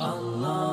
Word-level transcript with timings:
Allah. 0.00 0.67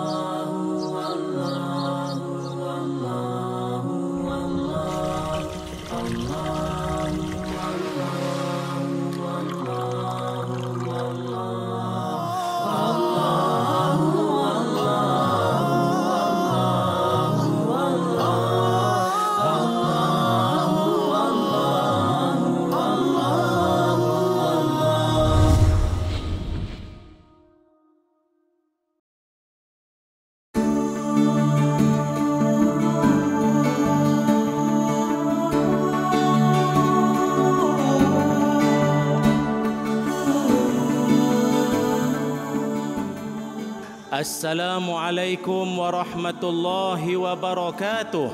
Assalamualaikum 44.16 45.68
warahmatullahi 45.76 47.20
wabarakatuh. 47.20 48.32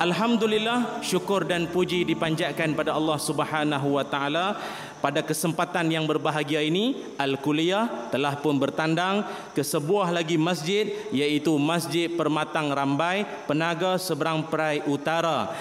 Alhamdulillah 0.00 1.04
syukur 1.04 1.44
dan 1.44 1.68
puji 1.68 2.08
dipanjatkan 2.08 2.72
pada 2.72 2.96
Allah 2.96 3.20
Subhanahu 3.20 4.00
wa 4.00 4.08
taala 4.08 4.56
pada 5.04 5.20
kesempatan 5.20 5.92
yang 5.92 6.08
berbahagia 6.08 6.64
ini 6.64 6.96
Al-Kuliah 7.20 8.08
telah 8.08 8.40
pun 8.40 8.56
bertandang 8.56 9.28
ke 9.52 9.60
sebuah 9.60 10.08
lagi 10.16 10.40
masjid 10.40 10.88
iaitu 11.12 11.60
Masjid 11.60 12.08
Permatang 12.08 12.72
Rambai 12.72 13.28
Penaga 13.44 14.00
Seberang 14.00 14.48
Perai 14.48 14.80
Utara. 14.88 15.52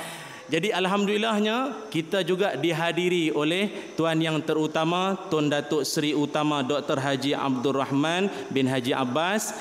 Jadi 0.49 0.73
alhamdulillahnya 0.73 1.89
kita 1.93 2.25
juga 2.25 2.57
dihadiri 2.57 3.29
oleh 3.35 3.93
tuan 3.93 4.17
yang 4.17 4.41
terutama 4.41 5.13
Tun 5.29 5.51
Datuk 5.51 5.85
Seri 5.85 6.15
Utama 6.17 6.65
Dr 6.65 6.97
Haji 6.97 7.37
Abdul 7.37 7.77
Rahman 7.77 8.31
bin 8.49 8.65
Haji 8.65 8.95
Abbas 8.95 9.53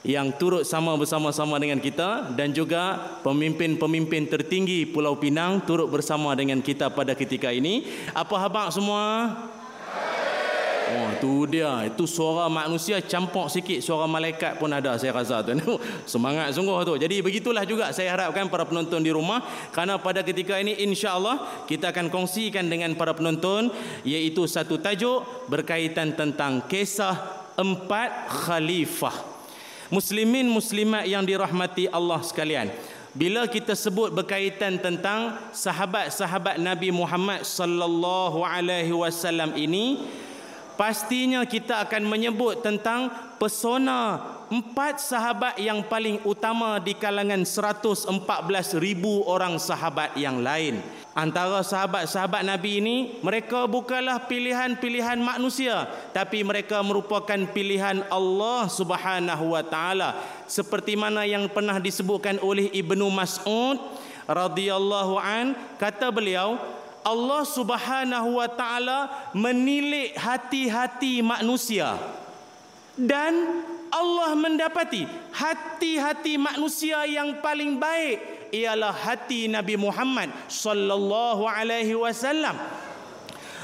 yang 0.00 0.32
turut 0.32 0.64
sama 0.64 0.96
bersama-sama 0.96 1.60
dengan 1.60 1.76
kita 1.76 2.32
dan 2.32 2.56
juga 2.56 2.96
pemimpin-pemimpin 3.20 4.32
tertinggi 4.32 4.88
Pulau 4.88 5.20
Pinang 5.20 5.60
turut 5.68 5.92
bersama 5.92 6.32
dengan 6.32 6.64
kita 6.64 6.88
pada 6.88 7.12
ketika 7.12 7.52
ini. 7.52 7.84
Apa 8.16 8.40
khabar 8.40 8.72
semua? 8.72 9.36
Oh, 10.90 11.08
tu 11.22 11.46
dia. 11.46 11.86
Itu 11.86 12.10
suara 12.10 12.50
manusia 12.50 12.98
campur 12.98 13.46
sikit 13.46 13.78
suara 13.78 14.10
malaikat 14.10 14.58
pun 14.58 14.66
ada 14.74 14.98
saya 14.98 15.14
rasa 15.14 15.46
tu. 15.46 15.54
Semangat 16.12 16.50
sungguh 16.50 16.82
tu. 16.82 16.98
Jadi 16.98 17.22
begitulah 17.22 17.62
juga 17.62 17.94
saya 17.94 18.10
harapkan 18.18 18.50
para 18.50 18.66
penonton 18.66 18.98
di 18.98 19.14
rumah 19.14 19.38
kerana 19.70 20.02
pada 20.02 20.26
ketika 20.26 20.58
ini 20.58 20.74
insya-Allah 20.82 21.66
kita 21.70 21.94
akan 21.94 22.10
kongsikan 22.10 22.66
dengan 22.66 22.98
para 22.98 23.14
penonton 23.14 23.70
iaitu 24.02 24.50
satu 24.50 24.82
tajuk 24.82 25.46
berkaitan 25.46 26.18
tentang 26.18 26.66
kisah 26.66 27.46
empat 27.54 28.26
khalifah. 28.46 29.14
Muslimin 29.90 30.46
muslimat 30.46 31.06
yang 31.06 31.22
dirahmati 31.22 31.90
Allah 31.90 32.22
sekalian. 32.22 32.70
Bila 33.10 33.50
kita 33.50 33.74
sebut 33.74 34.14
berkaitan 34.14 34.78
tentang 34.78 35.34
sahabat-sahabat 35.50 36.62
Nabi 36.62 36.94
Muhammad 36.94 37.42
sallallahu 37.42 38.46
alaihi 38.46 38.94
wasallam 38.94 39.50
ini, 39.58 40.06
pastinya 40.80 41.44
kita 41.44 41.84
akan 41.84 42.08
menyebut 42.08 42.64
tentang 42.64 43.12
pesona 43.36 44.16
empat 44.48 44.96
sahabat 44.96 45.60
yang 45.60 45.84
paling 45.84 46.24
utama 46.24 46.80
di 46.80 46.96
kalangan 46.96 47.44
114 47.44 48.08
ribu 48.80 49.20
orang 49.28 49.60
sahabat 49.60 50.16
yang 50.16 50.40
lain. 50.40 50.80
Antara 51.12 51.60
sahabat-sahabat 51.60 52.48
Nabi 52.48 52.80
ini, 52.80 52.96
mereka 53.20 53.68
bukanlah 53.68 54.24
pilihan-pilihan 54.24 55.20
manusia, 55.20 55.84
tapi 56.16 56.40
mereka 56.40 56.80
merupakan 56.80 57.38
pilihan 57.52 58.00
Allah 58.08 58.64
Subhanahu 58.72 59.52
wa 59.52 59.60
taala. 59.60 60.16
Seperti 60.48 60.96
mana 60.96 61.28
yang 61.28 61.44
pernah 61.52 61.76
disebutkan 61.76 62.40
oleh 62.40 62.72
Ibnu 62.72 63.04
Mas'ud 63.12 63.76
radhiyallahu 64.24 65.20
an, 65.20 65.52
kata 65.76 66.08
beliau, 66.08 66.56
Allah 67.04 67.42
Subhanahu 67.48 68.40
wa 68.40 68.48
taala 68.50 69.30
menilik 69.32 70.12
hati-hati 70.16 71.24
manusia. 71.24 71.96
Dan 73.00 73.64
Allah 73.90 74.36
mendapati 74.36 75.08
hati-hati 75.34 76.36
manusia 76.36 77.02
yang 77.08 77.40
paling 77.42 77.80
baik 77.80 78.20
ialah 78.54 78.92
hati 78.92 79.50
Nabi 79.50 79.74
Muhammad 79.80 80.30
sallallahu 80.46 81.46
alaihi 81.46 81.96
wasallam. 81.96 82.54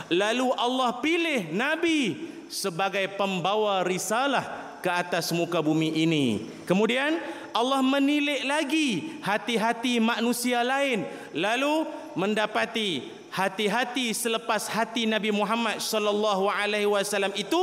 Lalu 0.07 0.47
Allah 0.55 1.03
pilih 1.03 1.51
nabi 1.51 2.15
sebagai 2.47 3.11
pembawa 3.19 3.83
risalah 3.83 4.79
ke 4.79 4.87
atas 4.87 5.35
muka 5.35 5.59
bumi 5.59 5.91
ini. 6.07 6.47
Kemudian 6.63 7.19
Allah 7.51 7.83
menilik 7.83 8.47
lagi 8.47 9.19
hati-hati 9.19 9.99
manusia 9.99 10.63
lain. 10.63 11.03
Lalu 11.35 11.91
mendapati 12.15 13.03
hati-hati 13.37 14.17
selepas 14.17 14.65
hati 14.73 15.05
Nabi 15.05 15.29
Muhammad 15.29 15.77
sallallahu 15.77 16.49
alaihi 16.49 16.89
wasallam 16.89 17.37
itu 17.37 17.61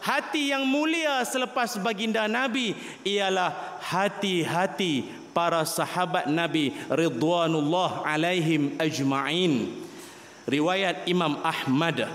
hati 0.00 0.56
yang 0.56 0.64
mulia 0.64 1.20
selepas 1.28 1.76
baginda 1.84 2.24
Nabi 2.24 2.72
ialah 3.04 3.76
hati-hati 3.84 5.04
para 5.36 5.68
sahabat 5.68 6.32
Nabi 6.32 6.72
ridwanullah 6.88 8.08
alaihim 8.08 8.72
ajma'in. 8.80 9.84
Riwayat 10.48 11.04
Imam 11.06 11.38
Ahmad. 11.44 12.08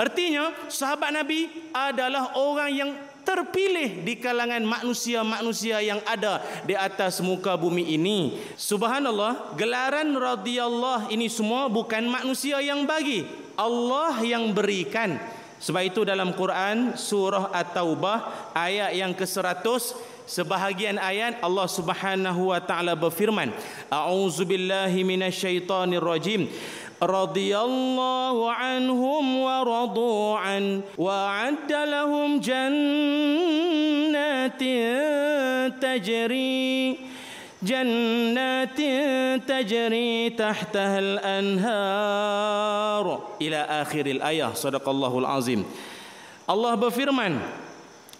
Artinya 0.00 0.56
sahabat 0.72 1.12
Nabi 1.12 1.52
adalah 1.76 2.32
orang 2.40 2.70
yang 2.72 2.90
terpilih 3.30 4.02
di 4.02 4.18
kalangan 4.18 4.66
manusia-manusia 4.66 5.78
yang 5.78 6.02
ada 6.02 6.42
di 6.66 6.74
atas 6.74 7.22
muka 7.22 7.54
bumi 7.54 7.94
ini. 7.94 8.42
Subhanallah, 8.58 9.54
gelaran 9.54 10.10
radhiyallahu 10.18 11.14
ini 11.14 11.30
semua 11.30 11.70
bukan 11.70 12.10
manusia 12.10 12.58
yang 12.58 12.82
bagi, 12.82 13.22
Allah 13.54 14.18
yang 14.26 14.50
berikan. 14.50 15.14
Sebab 15.62 15.82
itu 15.86 16.02
dalam 16.02 16.34
Quran 16.34 16.98
surah 16.98 17.54
At-Taubah 17.54 18.50
ayat 18.56 18.96
yang 18.96 19.12
ke-100 19.14 19.94
sebahagian 20.24 20.96
ayat 20.96 21.42
Allah 21.44 21.68
Subhanahu 21.68 22.54
wa 22.54 22.60
taala 22.62 22.94
berfirman, 22.94 23.52
A'udzubillahi 23.92 25.04
minasyaitonirrajim. 25.04 26.46
رضي 27.03 27.57
الله 27.57 28.51
عنهم 28.51 29.37
ورضوا 29.39 30.37
عنه 30.37 30.81
وأعد 30.97 31.71
لهم 31.71 32.39
جنات 32.39 32.63
تجري 35.81 36.97
جنات 37.63 38.79
تجري 39.47 40.29
تحتها 40.29 40.99
الأنهار 40.99 42.15
إلى 43.41 43.57
آخر 43.57 44.05
الآية 44.05 44.53
صدق 44.53 44.89
الله 44.89 45.19
العظيم 45.19 45.65
Allah 46.45 46.77
berfirman 46.77 47.41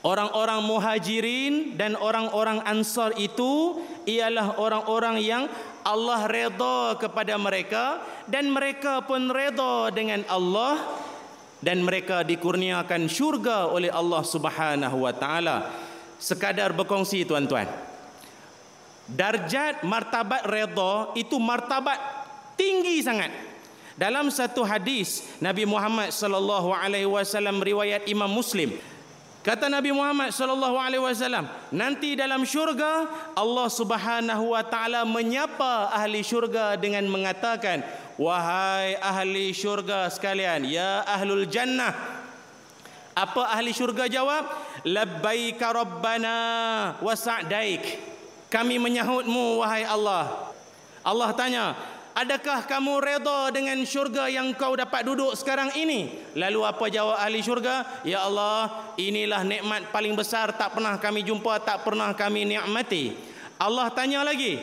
Orang-orang 0.05 0.61
muhajirin 0.61 1.73
dan 1.81 1.97
orang-orang 1.97 2.61
ansar 2.61 3.17
itu 3.17 3.81
ialah 4.05 4.53
orang-orang 4.61 5.17
yang 5.17 5.49
Allah 5.84 6.28
redha 6.28 6.96
kepada 7.00 7.34
mereka 7.41 8.00
dan 8.28 8.52
mereka 8.52 9.04
pun 9.04 9.32
redha 9.32 9.88
dengan 9.92 10.24
Allah 10.28 10.80
dan 11.60 11.84
mereka 11.84 12.24
dikurniakan 12.24 13.08
syurga 13.08 13.68
oleh 13.68 13.92
Allah 13.92 14.24
Subhanahu 14.24 15.04
wa 15.04 15.12
taala. 15.12 15.68
Sekadar 16.20 16.76
berkongsi 16.76 17.24
tuan-tuan. 17.24 17.68
Darjat 19.09 19.82
martabat 19.82 20.44
redha 20.44 21.16
itu 21.16 21.36
martabat 21.41 21.97
tinggi 22.60 23.00
sangat. 23.00 23.32
Dalam 24.00 24.32
satu 24.32 24.65
hadis 24.65 25.28
Nabi 25.44 25.68
Muhammad 25.68 26.09
sallallahu 26.09 26.72
alaihi 26.72 27.09
wasallam 27.09 27.60
riwayat 27.60 28.09
Imam 28.09 28.32
Muslim 28.32 28.72
Kata 29.41 29.72
Nabi 29.72 29.89
Muhammad 29.89 30.37
sallallahu 30.37 30.77
alaihi 30.77 31.01
wasallam, 31.01 31.48
nanti 31.72 32.13
dalam 32.13 32.45
syurga 32.45 33.09
Allah 33.33 33.72
Subhanahu 33.72 34.53
wa 34.53 34.60
taala 34.60 35.09
menyapa 35.09 35.89
ahli 35.97 36.21
syurga 36.21 36.77
dengan 36.77 37.09
mengatakan, 37.09 37.81
"Wahai 38.21 39.01
ahli 39.01 39.57
syurga 39.57 40.13
sekalian, 40.13 40.69
ya 40.69 41.09
ahlul 41.09 41.48
jannah." 41.48 42.21
Apa 43.16 43.57
ahli 43.57 43.72
syurga 43.72 44.13
jawab? 44.13 44.45
"Labbaika 44.84 45.72
rabbana 45.72 46.37
wa 47.01 47.15
sa'daik." 47.16 47.97
Kami 48.53 48.77
menyahutmu 48.77 49.65
wahai 49.65 49.89
Allah. 49.89 50.53
Allah 51.01 51.33
tanya, 51.33 51.72
Adakah 52.20 52.68
kamu 52.68 53.00
reda 53.00 53.48
dengan 53.48 53.80
syurga 53.88 54.28
yang 54.28 54.52
kau 54.52 54.76
dapat 54.76 55.08
duduk 55.08 55.32
sekarang 55.40 55.72
ini? 55.72 56.20
Lalu 56.36 56.60
apa 56.68 56.84
jawab 56.92 57.16
ahli 57.16 57.40
syurga? 57.40 58.04
Ya 58.04 58.28
Allah, 58.28 58.92
inilah 59.00 59.40
nikmat 59.40 59.88
paling 59.88 60.12
besar 60.12 60.52
tak 60.52 60.76
pernah 60.76 61.00
kami 61.00 61.24
jumpa, 61.24 61.64
tak 61.64 61.80
pernah 61.80 62.12
kami 62.12 62.44
nikmati. 62.44 63.16
Allah 63.56 63.88
tanya 63.88 64.20
lagi, 64.20 64.60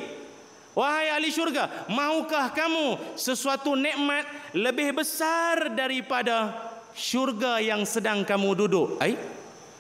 Wahai 0.78 1.10
ahli 1.10 1.34
syurga, 1.34 1.90
maukah 1.90 2.54
kamu 2.54 3.18
sesuatu 3.18 3.74
nikmat 3.74 4.54
lebih 4.54 4.94
besar 4.94 5.74
daripada 5.74 6.54
syurga 6.94 7.58
yang 7.58 7.82
sedang 7.90 8.22
kamu 8.22 8.54
duduk? 8.54 9.02
Eh? 9.02 9.18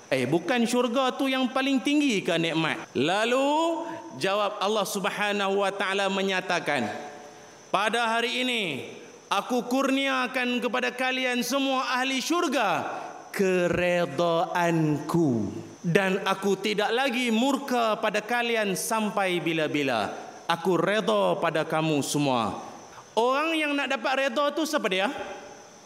Eh, 0.09 0.25
bukan 0.25 0.65
syurga 0.65 1.13
tu 1.13 1.29
yang 1.29 1.45
paling 1.53 1.77
tinggi 1.77 2.25
ke 2.25 2.41
nikmat? 2.41 2.89
Lalu 2.97 3.85
jawab 4.17 4.57
Allah 4.57 4.85
Subhanahu 4.89 5.61
wa 5.61 5.69
taala 5.69 6.09
menyatakan, 6.09 6.89
pada 7.67 8.15
hari 8.15 8.47
ini 8.47 8.87
aku 9.27 9.67
kurniakan 9.67 10.63
kepada 10.63 10.87
kalian 10.95 11.43
semua 11.43 11.99
ahli 11.99 12.23
syurga 12.23 12.87
keredaanku. 13.35 15.29
Dan 15.87 16.19
aku 16.27 16.59
tidak 16.59 16.91
lagi 16.91 17.31
murka 17.31 17.95
pada 18.01 18.19
kalian 18.19 18.75
sampai 18.75 19.39
bila-bila. 19.39 20.11
Aku 20.47 20.75
reda 20.75 21.39
pada 21.39 21.63
kamu 21.63 22.03
semua. 22.03 22.59
Orang 23.15 23.55
yang 23.55 23.71
nak 23.71 23.87
dapat 23.95 24.27
reda 24.27 24.51
tu 24.51 24.67
siapa 24.67 24.87
dia? 24.91 25.07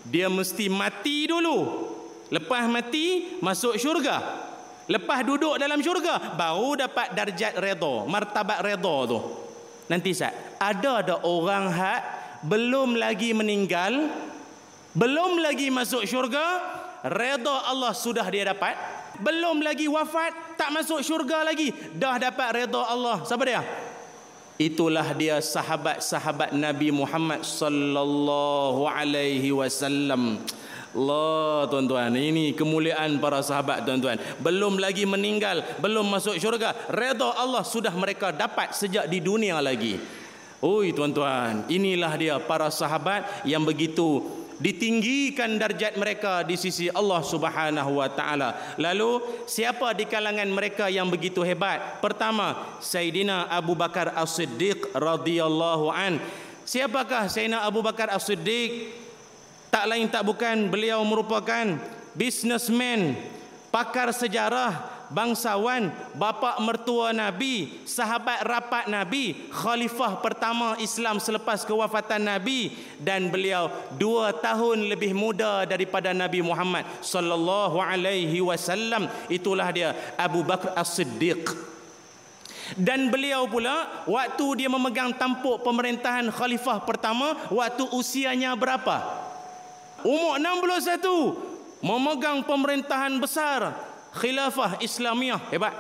Dia 0.02 0.26
mesti 0.26 0.66
mati 0.74 1.30
dulu. 1.30 1.86
Lepas 2.34 2.66
mati 2.66 3.38
masuk 3.46 3.78
syurga. 3.78 4.48
Lepas 4.90 5.22
duduk 5.22 5.62
dalam 5.62 5.78
syurga 5.86 6.34
baru 6.34 6.76
dapat 6.76 7.14
darjat 7.14 7.54
reda 7.62 8.10
martabat 8.10 8.60
reda 8.66 8.96
tu 9.08 9.41
nanti 9.92 10.16
saya 10.16 10.32
ada 10.56 11.04
ada 11.04 11.16
orang 11.28 11.68
hak 11.68 12.02
belum 12.48 12.96
lagi 12.96 13.36
meninggal 13.36 14.08
belum 14.96 15.44
lagi 15.44 15.68
masuk 15.68 16.08
syurga 16.08 16.44
redha 17.08 17.56
Allah 17.70 17.94
sudah 17.96 18.26
dia 18.30 18.52
dapat. 18.52 18.76
Belum 19.22 19.62
lagi 19.62 19.86
wafat 19.86 20.58
tak 20.58 20.74
masuk 20.74 21.06
syurga 21.06 21.46
lagi 21.46 21.70
dah 21.94 22.18
dapat 22.18 22.66
redha 22.66 22.82
Allah. 22.82 23.22
Siapa 23.24 23.44
dia? 23.46 23.62
Itulah 24.62 25.14
dia 25.18 25.42
sahabat-sahabat 25.42 26.54
Nabi 26.54 26.94
Muhammad 26.94 27.42
sallallahu 27.42 28.86
alaihi 28.86 29.50
wasallam 29.50 30.38
Allah 30.92 31.68
tuan-tuan 31.72 32.12
ini 32.16 32.52
kemuliaan 32.52 33.20
para 33.24 33.40
sahabat 33.40 33.88
tuan-tuan 33.88 34.20
belum 34.44 34.80
lagi 34.80 35.08
meninggal 35.08 35.64
belum 35.80 36.08
masuk 36.12 36.36
syurga 36.36 36.76
redha 36.92 37.32
Allah 37.36 37.64
sudah 37.64 37.96
mereka 37.96 38.36
dapat 38.36 38.76
sejak 38.76 39.08
di 39.08 39.24
dunia 39.24 39.60
lagi 39.64 40.00
Oi 40.62 40.94
tuan-tuan, 40.94 41.66
inilah 41.74 42.14
dia 42.22 42.38
para 42.38 42.70
sahabat 42.70 43.50
yang 43.50 43.66
begitu 43.66 44.22
ditinggikan 44.62 45.58
darjat 45.58 45.98
mereka 45.98 46.46
di 46.46 46.54
sisi 46.54 46.86
Allah 46.94 47.26
Subhanahu 47.26 47.98
wa 47.98 48.06
taala. 48.14 48.78
Lalu 48.78 49.42
siapa 49.50 49.98
di 49.98 50.06
kalangan 50.06 50.46
mereka 50.54 50.86
yang 50.86 51.10
begitu 51.10 51.42
hebat? 51.42 51.98
Pertama, 51.98 52.78
Sayyidina 52.78 53.50
Abu 53.50 53.74
Bakar 53.74 54.14
As-Siddiq 54.14 54.94
radhiyallahu 54.94 55.90
an. 55.90 56.22
Siapakah 56.62 57.26
Sayyidina 57.26 57.66
Abu 57.66 57.82
Bakar 57.82 58.14
As-Siddiq? 58.14 59.01
Tak 59.72 59.88
lain 59.88 60.12
tak 60.12 60.28
bukan 60.28 60.68
beliau 60.68 61.00
merupakan 61.08 61.80
businessman, 62.12 63.16
pakar 63.72 64.12
sejarah, 64.12 65.08
bangsawan, 65.08 65.88
bapa 66.12 66.60
mertua 66.60 67.16
Nabi, 67.16 67.80
sahabat 67.88 68.44
rapat 68.44 68.92
Nabi, 68.92 69.48
khalifah 69.48 70.20
pertama 70.20 70.76
Islam 70.84 71.24
selepas 71.24 71.64
kewafatan 71.64 72.20
Nabi 72.20 72.76
dan 73.00 73.32
beliau 73.32 73.72
dua 73.96 74.36
tahun 74.36 74.92
lebih 74.92 75.16
muda 75.16 75.64
daripada 75.64 76.12
Nabi 76.12 76.44
Muhammad 76.44 76.84
sallallahu 77.00 77.80
alaihi 77.80 78.44
wasallam. 78.44 79.08
Itulah 79.32 79.72
dia 79.72 79.96
Abu 80.20 80.44
Bakar 80.44 80.76
As-Siddiq. 80.76 81.72
Dan 82.76 83.08
beliau 83.12 83.48
pula 83.48 84.04
waktu 84.08 84.64
dia 84.64 84.70
memegang 84.72 85.16
tampuk 85.16 85.60
pemerintahan 85.64 86.28
khalifah 86.32 86.84
pertama 86.84 87.36
waktu 87.52 87.84
usianya 87.96 88.52
berapa? 88.56 89.31
Umur 90.06 90.38
61 90.38 91.82
memegang 91.82 92.46
pemerintahan 92.46 93.18
besar 93.18 93.74
khilafah 94.16 94.82
Islamiah 94.84 95.42
hebat. 95.50 95.74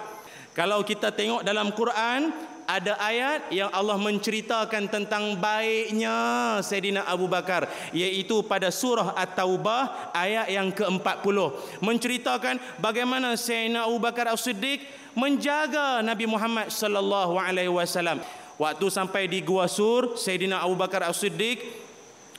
Kalau 0.51 0.83
kita 0.83 1.15
tengok 1.15 1.47
dalam 1.47 1.71
Quran 1.71 2.31
ada 2.71 2.95
ayat 3.03 3.51
yang 3.51 3.68
Allah 3.73 4.00
menceritakan 4.00 4.88
tentang 4.88 5.35
baiknya 5.35 6.15
Sayyidina 6.63 7.03
Abu 7.03 7.27
Bakar 7.27 7.68
iaitu 7.91 8.39
pada 8.47 8.71
surah 8.71 9.12
At-Taubah 9.18 10.13
ayat 10.15 10.47
yang 10.47 10.71
ke-40 10.71 11.38
menceritakan 11.83 12.56
bagaimana 12.79 13.35
Sayyidina 13.35 13.88
Abu 13.88 14.00
Bakar 14.00 14.31
As-Siddiq 14.31 14.83
menjaga 15.18 16.00
Nabi 16.00 16.23
Muhammad 16.27 16.71
sallallahu 16.71 17.35
alaihi 17.35 17.71
wasallam. 17.71 18.23
Waktu 18.56 18.88
sampai 18.94 19.25
di 19.25 19.41
Gua 19.41 19.65
Sur 19.65 20.15
Sayyidina 20.15 20.63
Abu 20.63 20.77
Bakar 20.77 21.03
As-Siddiq 21.03 21.59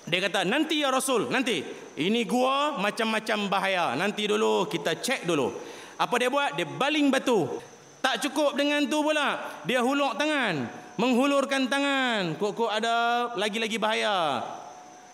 dia 0.02 0.18
kata 0.18 0.42
nanti 0.42 0.82
ya 0.82 0.90
Rasul 0.90 1.30
nanti 1.30 1.62
ini 1.98 2.26
gua 2.26 2.80
macam-macam 2.80 3.38
bahaya 3.46 3.94
nanti 3.94 4.26
dulu 4.26 4.66
kita 4.66 4.98
cek 4.98 5.26
dulu 5.28 5.52
apa 6.02 6.14
dia 6.18 6.26
buat? 6.26 6.58
Dia 6.58 6.66
baling 6.66 7.14
batu. 7.14 7.46
Tak 8.02 8.18
cukup 8.26 8.58
dengan 8.58 8.82
tu 8.90 8.98
pula. 9.06 9.38
Dia 9.62 9.78
hulur 9.86 10.18
tangan. 10.18 10.66
Menghulurkan 10.98 11.70
tangan. 11.70 12.34
Kok-kok 12.34 12.66
ada 12.66 13.30
lagi-lagi 13.38 13.78
bahaya. 13.78 14.42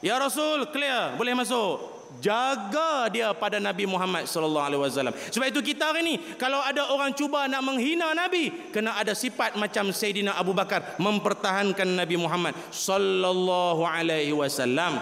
Ya 0.00 0.16
Rasul, 0.16 0.64
clear. 0.72 1.12
Boleh 1.20 1.36
masuk. 1.36 1.97
Jaga 2.18 3.12
dia 3.12 3.28
pada 3.36 3.60
Nabi 3.60 3.84
Muhammad 3.84 4.24
sallallahu 4.24 4.64
alaihi 4.64 4.80
wasallam. 4.80 5.14
Sebab 5.14 5.46
itu 5.52 5.60
kita 5.60 5.92
hari 5.92 6.02
ni 6.02 6.14
kalau 6.40 6.58
ada 6.58 6.88
orang 6.88 7.12
cuba 7.12 7.44
nak 7.44 7.60
menghina 7.60 8.16
Nabi, 8.16 8.72
kena 8.72 8.96
ada 8.96 9.12
sifat 9.12 9.60
macam 9.60 9.92
Sayyidina 9.92 10.32
Abu 10.32 10.56
Bakar 10.56 10.96
mempertahankan 10.96 11.84
Nabi 11.84 12.16
Muhammad 12.16 12.56
sallallahu 12.72 13.84
alaihi 13.84 14.32
wasallam. 14.32 14.98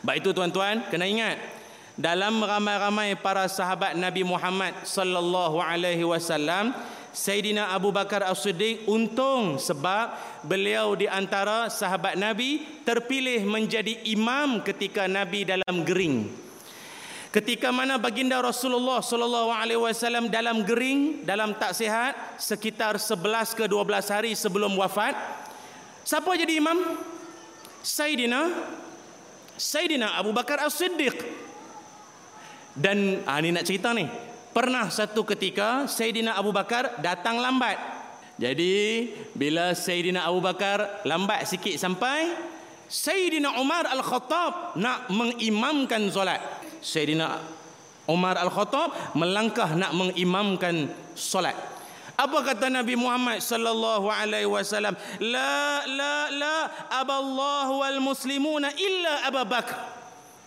Baik 0.00 0.24
itu 0.24 0.32
tuan-tuan, 0.32 0.88
kena 0.88 1.04
ingat 1.04 1.36
dalam 2.00 2.40
ramai-ramai 2.40 3.12
para 3.20 3.44
sahabat 3.44 3.92
Nabi 3.92 4.24
Muhammad 4.24 4.72
sallallahu 4.88 5.60
alaihi 5.60 6.00
wasallam 6.08 6.72
Sayyidina 7.10 7.74
Abu 7.74 7.90
Bakar 7.90 8.22
As-Siddiq 8.22 8.86
untung 8.86 9.58
sebab 9.58 10.14
beliau 10.46 10.94
di 10.94 11.10
antara 11.10 11.66
sahabat 11.66 12.14
Nabi 12.14 12.62
terpilih 12.86 13.42
menjadi 13.42 13.98
imam 14.06 14.62
ketika 14.62 15.10
Nabi 15.10 15.42
dalam 15.42 15.82
gering. 15.82 16.30
Ketika 17.30 17.70
mana 17.70 17.94
baginda 17.98 18.38
Rasulullah 18.42 19.02
sallallahu 19.02 19.54
alaihi 19.54 19.78
wasallam 19.78 20.26
dalam 20.30 20.66
gering, 20.66 21.22
dalam 21.22 21.54
tak 21.54 21.78
sihat 21.78 22.14
sekitar 22.38 22.98
11 22.98 23.54
ke 23.54 23.64
12 23.70 24.14
hari 24.14 24.32
sebelum 24.34 24.74
wafat, 24.74 25.14
siapa 26.02 26.30
jadi 26.34 26.58
imam? 26.58 26.98
Sayyidina 27.82 28.50
Sayyidina 29.60 30.14
Abu 30.14 30.30
Bakar 30.30 30.62
As-Siddiq. 30.62 31.20
Dan 32.70 33.26
ha, 33.26 33.42
ni 33.42 33.50
nak 33.50 33.66
cerita 33.66 33.90
ni. 33.90 34.29
Pernah 34.50 34.90
satu 34.90 35.22
ketika 35.22 35.86
Sayyidina 35.86 36.34
Abu 36.34 36.50
Bakar 36.50 36.98
datang 36.98 37.38
lambat. 37.38 37.78
Jadi 38.34 39.06
bila 39.30 39.70
Sayyidina 39.78 40.26
Abu 40.26 40.42
Bakar 40.42 41.06
lambat 41.06 41.46
sikit 41.46 41.78
sampai 41.78 42.34
Sayyidina 42.90 43.62
Umar 43.62 43.86
Al-Khattab 43.86 44.74
nak 44.74 45.06
mengimamkan 45.06 46.10
solat. 46.10 46.42
Sayyidina 46.82 47.38
Umar 48.10 48.34
Al-Khattab 48.42 49.14
melangkah 49.14 49.70
nak 49.78 49.94
mengimamkan 49.94 50.90
solat. 51.14 51.54
Apa 52.18 52.42
kata 52.42 52.68
Nabi 52.68 52.98
Muhammad 52.98 53.38
sallallahu 53.38 54.10
alaihi 54.10 54.50
wasallam? 54.50 54.98
La 55.22 55.86
la 55.86 56.28
la 56.34 56.56
aballahu 56.90 57.86
wal 57.86 58.02
muslimuna 58.02 58.74
illa 58.74 59.30
Abu 59.30 59.46
Bakar. 59.46 59.78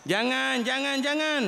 Jangan 0.03 0.59
jangan 0.67 0.99
jangan. 0.99 1.43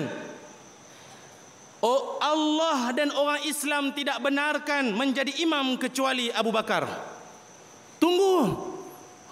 Oh 1.85 2.17
Allah 2.17 2.89
dan 2.97 3.13
orang 3.13 3.45
Islam 3.45 3.93
tidak 3.93 4.17
benarkan 4.17 4.89
menjadi 4.89 5.29
imam 5.45 5.77
kecuali 5.77 6.33
Abu 6.33 6.49
Bakar. 6.49 6.89
Tunggu. 8.01 8.57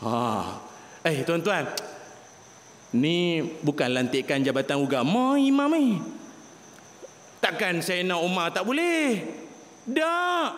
Ha. 0.06 0.62
Eh 1.02 1.26
tuan-tuan. 1.26 1.66
Ni 2.94 3.42
bukan 3.66 3.90
lantikan 3.90 4.38
jabatan 4.46 4.86
agama 4.86 5.34
imam 5.42 5.74
ni. 5.74 5.98
Takkan 7.42 7.82
Sayyidina 7.82 8.22
Umar 8.22 8.54
tak 8.54 8.70
boleh? 8.70 9.26
Tak. 9.90 10.50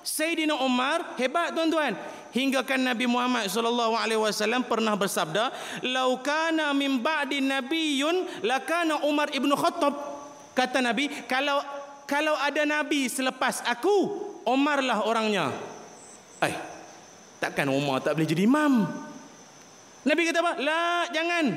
Sayyidina 0.00 0.56
Umar 0.56 1.20
hebat 1.20 1.52
tuan-tuan. 1.52 1.92
Hingga 2.32 2.64
kan 2.64 2.80
Nabi 2.80 3.04
Muhammad 3.04 3.52
sallallahu 3.52 3.92
alaihi 3.92 4.16
wasallam 4.16 4.64
pernah 4.64 4.96
bersabda, 4.96 5.52
"Lau 5.84 6.16
kana 6.24 6.72
min 6.72 6.96
ba'di 6.96 7.44
nabiyyun 7.44 8.40
lakana 8.40 9.04
Umar 9.04 9.28
ibnu 9.36 9.52
Khattab." 9.52 10.11
Kata 10.52 10.84
Nabi, 10.84 11.08
kalau 11.24 11.64
kalau 12.04 12.36
ada 12.36 12.68
Nabi 12.68 13.08
selepas 13.08 13.64
aku, 13.64 13.96
Umar 14.44 14.84
lah 14.84 15.06
orangnya. 15.06 15.48
Eh, 16.44 16.54
takkan 17.40 17.70
Umar 17.72 18.04
tak 18.04 18.18
boleh 18.18 18.28
jadi 18.28 18.44
imam? 18.44 18.84
Nabi 20.02 20.20
kata 20.28 20.42
apa? 20.42 20.52
La, 20.58 21.06
jangan. 21.14 21.56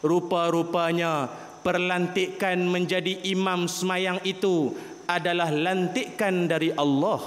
Rupa-rupanya 0.00 1.26
perlantikan 1.66 2.62
menjadi 2.62 3.26
imam 3.26 3.66
semayang 3.66 4.22
itu 4.22 4.72
adalah 5.10 5.50
lantikan 5.50 6.46
dari 6.46 6.70
Allah. 6.72 7.18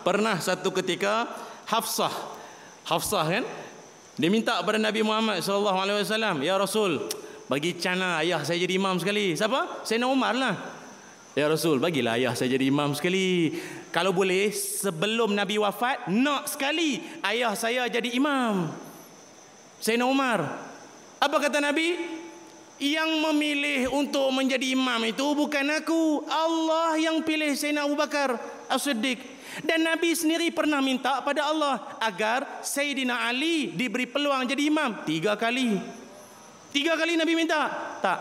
Pernah 0.00 0.40
satu 0.40 0.72
ketika 0.72 1.28
Hafsah, 1.68 2.12
Hafsah 2.88 3.24
kan? 3.28 3.44
Dia 4.16 4.30
minta 4.32 4.56
kepada 4.58 4.80
Nabi 4.80 5.04
Muhammad 5.04 5.44
sallallahu 5.44 5.78
alaihi 5.80 6.02
wasallam, 6.02 6.36
"Ya 6.40 6.56
Rasul, 6.56 7.04
bagi 7.50 7.76
cana 7.76 8.24
ayah 8.24 8.40
saya 8.42 8.62
jadi 8.64 8.74
imam 8.76 8.96
sekali." 8.96 9.36
Siapa? 9.36 9.84
Sayyidina 9.84 10.08
Umar 10.08 10.34
lah. 10.36 10.54
Ya 11.34 11.50
Rasul, 11.50 11.82
bagilah 11.82 12.14
ayah 12.14 12.30
saya 12.38 12.54
jadi 12.54 12.70
imam 12.70 12.94
sekali. 12.94 13.58
Kalau 13.90 14.14
boleh, 14.14 14.54
sebelum 14.54 15.34
Nabi 15.34 15.58
wafat, 15.58 16.06
nak 16.06 16.46
sekali 16.46 17.02
ayah 17.26 17.58
saya 17.58 17.90
jadi 17.90 18.06
imam. 18.14 18.70
Sayyidina 19.82 20.06
Umar. 20.06 20.46
Apa 21.18 21.36
kata 21.42 21.58
Nabi? 21.58 22.22
Yang 22.78 23.10
memilih 23.18 23.90
untuk 23.94 24.30
menjadi 24.30 24.78
imam 24.78 25.02
itu 25.10 25.26
bukan 25.34 25.74
aku. 25.74 26.22
Allah 26.30 27.02
yang 27.02 27.18
pilih 27.26 27.50
Sayyidina 27.54 27.82
Abu 27.82 27.98
Bakar 27.98 28.38
As-Siddiq. 28.70 29.18
Dan 29.62 29.86
Nabi 29.86 30.14
sendiri 30.14 30.50
pernah 30.50 30.78
minta 30.78 31.18
pada 31.22 31.50
Allah 31.50 31.98
agar 31.98 32.62
Sayyidina 32.62 33.26
Ali 33.26 33.74
diberi 33.74 34.06
peluang 34.06 34.46
jadi 34.46 34.70
imam 34.70 35.02
tiga 35.02 35.34
kali. 35.34 35.78
Tiga 36.74 36.98
kali 36.98 37.14
Nabi 37.14 37.38
minta. 37.38 37.70
Tak. 38.02 38.18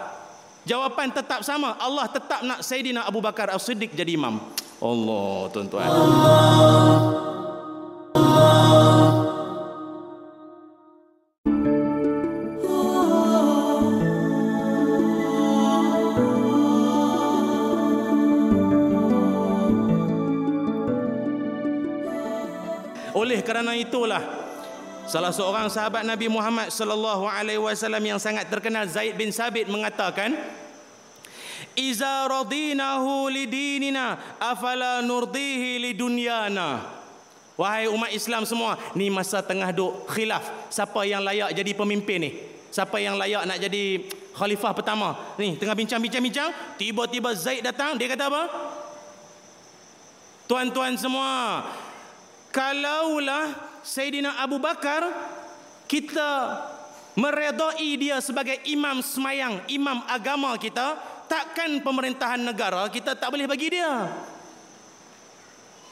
Jawapan 0.69 1.10
tetap 1.10 1.41
sama. 1.41 1.74
Allah 1.81 2.05
tetap 2.05 2.45
nak 2.45 2.62
Sayyidina 2.62 3.01
Abu 3.01 3.17
Bakar 3.17 3.50
As-Siddiq 3.50 3.98
jadi 3.98 4.13
imam. 4.13 4.38
Allah 4.77 5.50
tuan-tuan. 5.50 5.89
Allah. 5.89 7.33
Oleh 23.17 23.41
kerana 23.41 23.74
itulah 23.74 24.42
salah 25.13 25.29
seorang 25.29 25.70
sahabat 25.70 26.01
Nabi 26.01 26.25
Muhammad 26.25 26.74
sallallahu 26.74 27.29
alaihi 27.29 27.62
wasallam 27.62 28.01
yang 28.01 28.17
sangat 28.17 28.50
terkenal 28.50 28.89
Zaid 28.89 29.13
bin 29.13 29.29
Sabit 29.29 29.70
mengatakan 29.70 30.34
Iza 31.77 32.25
radinahu 32.25 33.29
lidinina 33.29 34.17
afala 34.41 35.05
nurdihi 35.05 35.77
lidunyana? 35.77 36.82
Wahai 37.53 37.86
umat 37.93 38.10
Islam 38.10 38.41
semua 38.50 38.74
ni 38.98 39.13
masa 39.13 39.46
tengah 39.46 39.70
duk 39.70 40.10
khilaf 40.10 40.50
siapa 40.74 41.05
yang 41.05 41.22
layak 41.22 41.53
jadi 41.53 41.72
pemimpin 41.77 42.17
ni. 42.17 42.32
Siapa 42.74 42.98
yang 42.98 43.13
layak 43.13 43.46
nak 43.46 43.62
jadi 43.62 44.10
khalifah 44.34 44.74
pertama. 44.74 45.13
Ni 45.38 45.53
tengah 45.62 45.77
bincang-bincang-bincang 45.77 46.50
tiba-tiba 46.82 47.38
Zaid 47.38 47.62
datang 47.62 48.01
dia 48.01 48.10
kata 48.10 48.34
apa? 48.34 48.43
Tuan-tuan 50.50 50.98
semua 50.98 51.62
kalaulah 52.50 53.73
Sayyidina 53.83 54.39
Abu 54.39 54.57
Bakar 54.63 55.03
kita 55.91 56.63
meredai 57.13 57.99
dia 57.99 58.17
sebagai 58.23 58.57
imam 58.65 59.03
semayang, 59.03 59.61
imam 59.69 60.01
agama 60.09 60.55
kita, 60.57 60.97
takkan 61.29 61.83
pemerintahan 61.83 62.41
negara 62.41 62.87
kita 62.89 63.13
tak 63.13 63.29
boleh 63.29 63.45
bagi 63.45 63.75
dia. 63.75 64.09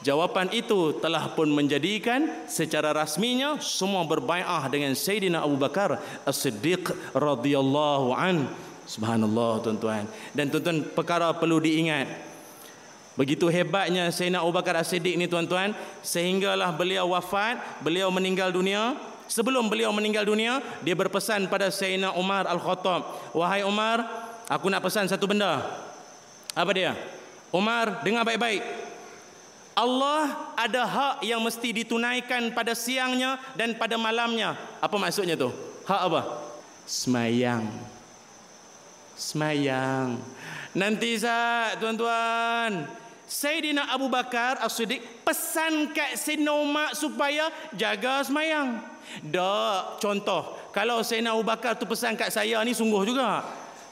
Jawapan 0.02 0.50
itu 0.50 0.98
telah 0.98 1.30
pun 1.30 1.46
menjadikan 1.46 2.26
secara 2.50 2.90
rasminya 2.90 3.62
semua 3.62 4.02
berbaiah 4.02 4.66
dengan 4.66 4.98
Sayyidina 4.98 5.46
Abu 5.46 5.54
Bakar 5.54 5.94
As-Siddiq 6.26 6.90
radhiyallahu 7.14 8.10
an. 8.10 8.50
Subhanallah 8.82 9.62
tuan-tuan. 9.62 10.10
Dan 10.34 10.50
tuan-tuan 10.50 10.82
perkara 10.90 11.30
perlu 11.30 11.62
diingat. 11.62 12.31
Begitu 13.12 13.44
hebatnya 13.52 14.08
Sayyidina 14.08 14.40
Abu 14.40 14.56
Bakar 14.56 14.72
As-Siddiq 14.80 15.20
ni 15.20 15.28
tuan-tuan 15.28 15.76
sehinggalah 16.00 16.72
beliau 16.72 17.12
wafat, 17.12 17.60
beliau 17.84 18.08
meninggal 18.08 18.48
dunia. 18.48 18.96
Sebelum 19.28 19.68
beliau 19.68 19.92
meninggal 19.92 20.28
dunia, 20.28 20.60
dia 20.84 20.96
berpesan 20.96 21.48
pada 21.48 21.68
Sayyidina 21.68 22.16
Umar 22.16 22.48
Al-Khattab, 22.48 23.32
"Wahai 23.36 23.64
Umar, 23.64 24.04
aku 24.48 24.68
nak 24.68 24.84
pesan 24.84 25.08
satu 25.08 25.28
benda." 25.28 25.60
Apa 26.52 26.72
dia? 26.72 26.92
Umar, 27.52 28.04
dengar 28.04 28.24
baik-baik. 28.28 28.60
Allah 29.72 30.52
ada 30.52 30.84
hak 30.84 31.16
yang 31.24 31.40
mesti 31.40 31.72
ditunaikan 31.72 32.52
pada 32.52 32.76
siangnya 32.76 33.40
dan 33.56 33.72
pada 33.72 33.96
malamnya. 33.96 34.52
Apa 34.84 35.00
maksudnya 35.00 35.32
tu? 35.32 35.48
Hak 35.88 36.00
apa? 36.12 36.20
Semayang. 36.84 37.64
Semayang. 39.16 40.20
Nanti 40.76 41.16
sah 41.16 41.72
tuan-tuan. 41.80 43.01
Sayyidina 43.32 43.88
Abu 43.88 44.12
Bakar 44.12 44.60
As-Siddiq 44.60 45.00
pesan 45.24 45.96
kat 45.96 46.20
Sayyidina 46.20 46.52
Umar 46.52 46.92
supaya 46.92 47.48
jaga 47.72 48.20
semayang. 48.20 48.76
Dak, 49.24 50.04
contoh. 50.04 50.60
Kalau 50.76 51.00
Sayyidina 51.00 51.32
Abu 51.32 51.40
Bakar 51.40 51.80
tu 51.80 51.88
pesan 51.88 52.12
kat 52.12 52.28
saya 52.28 52.60
ni 52.60 52.76
sungguh 52.76 53.08
juga. 53.08 53.40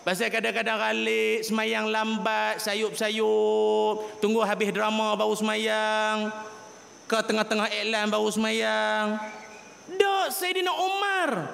Pasal 0.04 0.28
kadang-kadang 0.28 0.76
ralik, 0.76 1.40
semayang 1.40 1.88
lambat, 1.88 2.60
sayup-sayup. 2.60 4.20
Tunggu 4.20 4.44
habis 4.44 4.76
drama 4.76 5.16
baru 5.16 5.32
semayang. 5.32 6.28
Ke 7.08 7.24
tengah-tengah 7.24 7.72
iklan 7.72 8.12
baru 8.12 8.28
semayang. 8.28 9.24
Dak, 9.96 10.36
Sayyidina 10.36 10.68
Umar. 10.68 11.48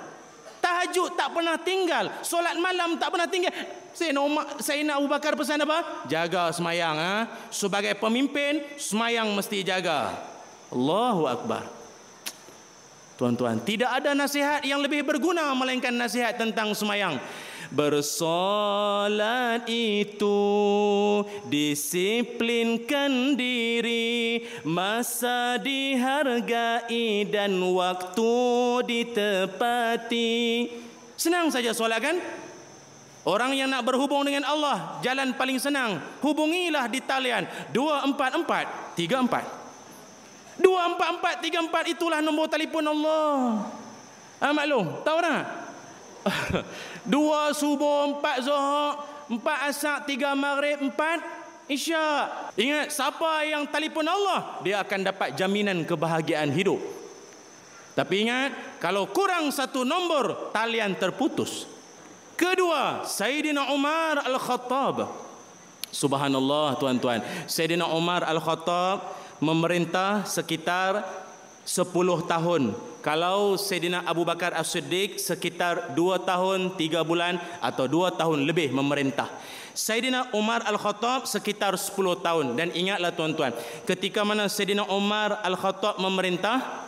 Tahajud 0.66 1.14
tak 1.14 1.30
pernah 1.30 1.54
tinggal. 1.62 2.11
Solat 2.26 2.58
malam 2.58 2.99
tak 2.99 3.14
pernah 3.14 3.30
tinggal. 3.30 3.54
Sayyidina 3.94 4.18
Umar, 4.18 4.58
Sayyidina 4.58 4.99
Abu 4.99 5.06
Bakar 5.06 5.38
pesan 5.38 5.62
apa? 5.62 6.02
Jaga 6.11 6.50
semayang. 6.50 6.99
Ha? 6.99 7.30
Sebagai 7.54 7.94
pemimpin, 7.94 8.66
semayang 8.75 9.30
mesti 9.30 9.62
jaga. 9.62 10.11
Allahu 10.75 11.30
Akbar. 11.30 11.75
Tuan-tuan, 13.16 13.56
tidak 13.64 13.88
ada 13.96 14.12
nasihat 14.12 14.61
yang 14.61 14.85
lebih 14.85 15.00
berguna 15.00 15.56
melainkan 15.56 15.96
nasihat 15.96 16.37
tentang 16.37 16.76
semayang. 16.76 17.16
Bersolat 17.73 19.66
itu 19.66 20.38
disiplinkan 21.50 23.35
diri 23.35 24.46
Masa 24.62 25.58
dihargai 25.58 27.26
dan 27.26 27.58
waktu 27.58 28.37
ditepati 28.87 30.38
Senang 31.18 31.50
saja 31.50 31.75
solat 31.75 31.99
kan? 32.04 32.20
Orang 33.26 33.50
yang 33.58 33.66
nak 33.66 33.82
berhubung 33.82 34.23
dengan 34.23 34.46
Allah, 34.46 35.02
jalan 35.02 35.35
paling 35.35 35.58
senang, 35.58 35.99
hubungilah 36.23 36.87
di 36.87 37.02
talian 37.02 37.42
244 37.75 38.94
34. 38.94 39.65
244 40.60 41.44
34 41.68 41.94
itulah 41.94 42.20
nombor 42.25 42.48
telefon 42.48 42.84
Allah. 42.88 43.68
Ah 44.40 44.52
maklum, 44.52 45.00
tahu 45.04 45.18
tak? 45.20 45.44
Dua 47.12 47.54
subuh, 47.54 48.16
empat 48.16 48.42
zuhur, 48.44 48.98
empat 49.30 49.58
asak, 49.70 49.98
tiga 50.10 50.34
maghrib, 50.34 50.82
empat 50.82 51.22
isya. 51.70 52.28
Ingat, 52.58 52.90
siapa 52.90 53.46
yang 53.46 53.64
telefon 53.70 54.06
Allah, 54.06 54.58
dia 54.62 54.82
akan 54.82 55.00
dapat 55.06 55.38
jaminan 55.38 55.86
kebahagiaan 55.86 56.50
hidup. 56.50 56.78
Tapi 57.96 58.28
ingat, 58.28 58.52
kalau 58.76 59.08
kurang 59.08 59.48
satu 59.48 59.80
nombor, 59.86 60.52
talian 60.52 60.92
terputus. 60.98 61.64
Kedua, 62.36 63.08
Sayyidina 63.08 63.72
Umar 63.72 64.20
Al-Khattab. 64.20 65.08
Subhanallah 65.88 66.76
tuan-tuan. 66.76 67.25
Sayyidina 67.48 67.88
Umar 67.88 68.28
Al-Khattab 68.28 69.16
memerintah 69.43 70.25
sekitar 70.25 71.05
10 71.66 71.83
tahun. 72.31 72.73
Kalau 73.02 73.59
Sayyidina 73.59 74.02
Abu 74.07 74.26
Bakar 74.26 74.55
As-Siddiq 74.55 75.19
sekitar 75.19 75.95
2 75.95 76.26
tahun 76.26 76.75
3 76.75 77.02
bulan 77.07 77.38
atau 77.62 77.87
2 77.87 78.19
tahun 78.19 78.47
lebih 78.47 78.75
memerintah. 78.75 79.31
Sayyidina 79.76 80.33
Umar 80.33 80.64
Al-Khattab 80.64 81.28
sekitar 81.28 81.76
10 81.76 81.93
tahun 82.25 82.57
dan 82.57 82.73
ingatlah 82.73 83.12
tuan-tuan, 83.12 83.52
ketika 83.85 84.25
mana 84.25 84.49
Sayyidina 84.49 84.88
Umar 84.88 85.38
Al-Khattab 85.45 86.00
memerintah, 86.00 86.87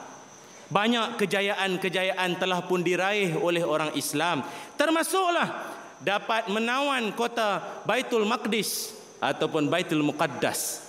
banyak 0.73 1.21
kejayaan-kejayaan 1.21 2.41
telah 2.41 2.65
pun 2.65 2.81
diraih 2.81 3.37
oleh 3.41 3.61
orang 3.65 3.93
Islam. 3.93 4.41
Termasuklah 4.77 5.77
dapat 6.01 6.49
menawan 6.49 7.13
kota 7.13 7.61
Baitul 7.85 8.25
Maqdis 8.25 8.97
ataupun 9.21 9.69
Baitul 9.69 10.01
Muqaddas. 10.01 10.88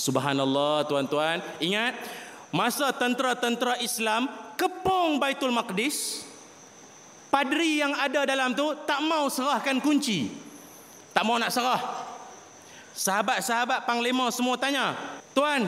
Subhanallah 0.00 0.88
tuan-tuan. 0.88 1.44
Ingat 1.60 1.92
masa 2.48 2.88
tentera-tentera 2.96 3.76
Islam 3.84 4.32
kepung 4.56 5.20
Baitul 5.20 5.52
Maqdis. 5.52 6.24
Padri 7.28 7.84
yang 7.84 7.92
ada 7.92 8.24
dalam 8.24 8.56
tu 8.56 8.64
tak 8.88 9.04
mau 9.04 9.28
serahkan 9.28 9.76
kunci. 9.78 10.32
Tak 11.12 11.22
mau 11.22 11.36
nak 11.36 11.52
serah. 11.52 12.08
Sahabat-sahabat 12.96 13.84
panglima 13.84 14.32
semua 14.32 14.56
tanya, 14.56 14.96
"Tuan, 15.36 15.62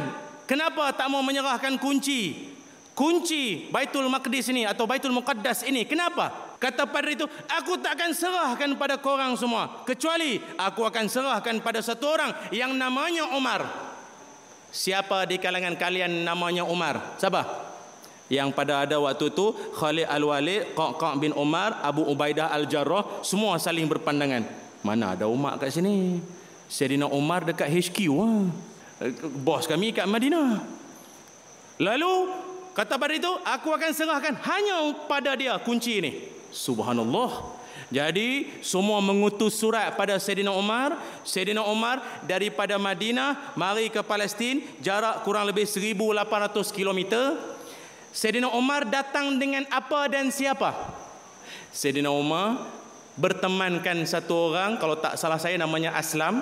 kenapa 0.48 0.90
tak 0.96 1.12
mau 1.12 1.20
menyerahkan 1.20 1.76
kunci?" 1.76 2.50
kunci 2.92 3.72
Baitul 3.72 4.04
Maqdis 4.12 4.52
ini 4.52 4.68
atau 4.68 4.84
Baitul 4.84 5.16
Muqaddas 5.16 5.64
ini. 5.64 5.88
Kenapa? 5.88 6.28
Kata 6.60 6.84
padri 6.86 7.16
itu, 7.18 7.26
aku 7.48 7.80
tak 7.80 7.98
akan 7.98 8.10
serahkan 8.12 8.70
pada 8.76 9.00
korang 9.00 9.34
semua. 9.34 9.82
Kecuali 9.82 10.38
aku 10.60 10.84
akan 10.86 11.08
serahkan 11.08 11.58
pada 11.64 11.80
satu 11.80 12.04
orang 12.06 12.30
yang 12.54 12.76
namanya 12.76 13.32
Umar. 13.34 13.91
Siapa 14.72 15.28
di 15.28 15.36
kalangan 15.36 15.76
kalian 15.76 16.24
namanya 16.24 16.64
Umar? 16.64 17.20
Siapa? 17.20 17.44
Yang 18.32 18.56
pada 18.56 18.88
ada 18.88 18.96
waktu 18.96 19.28
itu 19.28 19.52
Khalid 19.76 20.08
Al-Walid, 20.08 20.72
Qa' 20.72 21.12
bin 21.20 21.36
Umar, 21.36 21.76
Abu 21.84 22.08
Ubaidah 22.08 22.48
Al-Jarrah 22.48 23.20
semua 23.20 23.60
saling 23.60 23.84
berpandangan. 23.84 24.48
Mana 24.80 25.12
ada 25.12 25.28
Umar 25.28 25.60
kat 25.60 25.68
sini? 25.68 26.24
Sayyidina 26.72 27.04
Umar 27.12 27.44
dekat 27.44 27.68
HQ 27.68 28.08
lah. 28.08 28.48
Bos 29.44 29.68
kami 29.68 29.92
kat 29.92 30.08
Madinah. 30.08 30.64
Lalu 31.76 32.32
kata 32.72 32.96
pada 32.96 33.12
itu, 33.12 33.28
aku 33.44 33.68
akan 33.68 33.90
serahkan 33.92 34.40
hanya 34.40 34.80
pada 35.04 35.36
dia 35.36 35.60
kunci 35.60 36.00
ini. 36.00 36.12
Subhanallah. 36.48 37.60
Jadi 37.92 38.48
semua 38.64 39.04
mengutus 39.04 39.60
surat 39.60 39.92
pada 39.92 40.16
Sayyidina 40.16 40.48
Umar. 40.48 40.96
Sayyidina 41.28 41.60
Umar 41.60 42.00
daripada 42.24 42.80
Madinah 42.80 43.52
mari 43.52 43.92
ke 43.92 44.00
Palestin, 44.00 44.64
jarak 44.80 45.20
kurang 45.28 45.44
lebih 45.44 45.68
1800 45.68 46.72
km. 46.72 47.00
Sayyidina 48.16 48.48
Umar 48.48 48.88
datang 48.88 49.36
dengan 49.36 49.68
apa 49.68 50.08
dan 50.08 50.32
siapa? 50.32 50.72
Sayyidina 51.68 52.08
Umar 52.08 52.64
bertemankan 53.20 54.08
satu 54.08 54.48
orang 54.48 54.80
kalau 54.80 54.96
tak 54.96 55.20
salah 55.20 55.36
saya 55.36 55.60
namanya 55.60 55.92
Aslam 55.92 56.40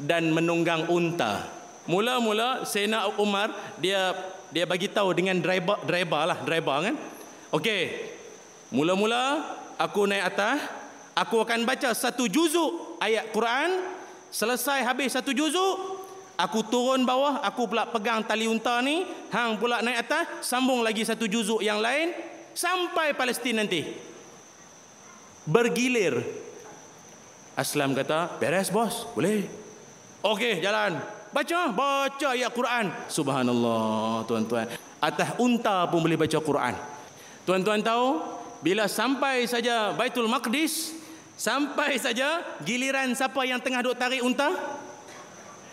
dan 0.00 0.32
menunggang 0.32 0.88
unta. 0.88 1.44
Mula-mula 1.84 2.64
Sayyidina 2.64 3.12
Umar 3.20 3.52
dia 3.76 4.16
dia 4.48 4.64
bagi 4.64 4.88
tahu 4.88 5.12
dengan 5.12 5.36
driver 5.36 5.84
driver 5.84 6.32
lah 6.32 6.38
driver 6.48 6.76
kan. 6.80 6.96
Okey. 7.52 8.08
Mula-mula 8.72 9.44
aku 9.80 10.04
naik 10.04 10.34
atas, 10.34 10.60
aku 11.18 11.42
akan 11.42 11.66
baca 11.66 11.90
satu 11.90 12.30
juzuk 12.30 13.02
ayat 13.02 13.34
Quran. 13.34 13.98
Selesai 14.30 14.84
habis 14.86 15.16
satu 15.16 15.34
juzuk, 15.34 16.04
aku 16.38 16.62
turun 16.68 17.02
bawah, 17.02 17.42
aku 17.42 17.66
pula 17.66 17.88
pegang 17.88 18.22
tali 18.22 18.46
unta 18.46 18.78
ni, 18.84 19.02
hang 19.32 19.58
pula 19.58 19.82
naik 19.82 20.06
atas, 20.06 20.46
sambung 20.46 20.84
lagi 20.84 21.02
satu 21.02 21.26
juzuk 21.26 21.64
yang 21.64 21.80
lain 21.80 22.12
sampai 22.52 23.16
Palestin 23.16 23.58
nanti. 23.58 23.88
Bergilir. 25.48 26.20
Aslam 27.58 27.96
kata, 27.96 28.38
beres 28.38 28.70
bos, 28.70 29.08
boleh. 29.16 29.48
Okey, 30.22 30.62
jalan. 30.62 31.00
Baca, 31.32 31.72
baca 31.72 32.28
ayat 32.36 32.52
Quran. 32.52 32.86
Subhanallah, 33.10 34.22
tuan-tuan. 34.28 34.68
Atas 35.00 35.34
unta 35.40 35.88
pun 35.88 36.04
boleh 36.04 36.20
baca 36.20 36.38
Quran. 36.38 36.74
Tuan-tuan 37.48 37.80
tahu, 37.80 38.20
bila 38.60 38.84
sampai 38.86 39.48
saja 39.48 39.96
Baitul 39.96 40.28
Maqdis, 40.28 40.97
sampai 41.38 41.94
saja 42.02 42.42
giliran 42.66 43.14
siapa 43.14 43.38
yang 43.46 43.62
tengah 43.62 43.80
duk 43.86 43.94
tarik 43.94 44.20
unta? 44.26 44.50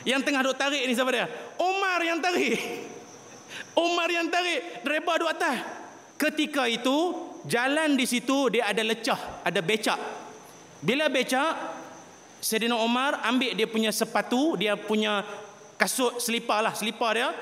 Yang 0.06 0.22
tengah 0.30 0.46
duk 0.46 0.56
tarik 0.56 0.86
ni 0.86 0.94
siapa 0.94 1.10
dia? 1.10 1.26
Umar 1.58 2.00
yang 2.06 2.22
tarik. 2.22 2.62
Umar 3.76 4.08
yang 4.08 4.30
tarik, 4.30 4.86
driver 4.86 5.26
duk 5.26 5.32
atas. 5.34 5.58
Ketika 6.16 6.70
itu, 6.70 7.12
jalan 7.50 7.98
di 7.98 8.06
situ 8.08 8.54
dia 8.54 8.72
ada 8.72 8.86
lecah, 8.86 9.44
ada 9.44 9.60
becak. 9.60 10.00
Bila 10.80 11.10
becak, 11.10 11.58
Sayyidina 12.40 12.78
Umar 12.78 13.26
ambil 13.26 13.58
dia 13.58 13.68
punya 13.68 13.90
sepatu, 13.90 14.56
dia 14.56 14.78
punya 14.78 15.26
kasut 15.76 16.22
selipar 16.22 16.62
lah, 16.62 16.78
selipar 16.78 17.18
dia. 17.18 17.34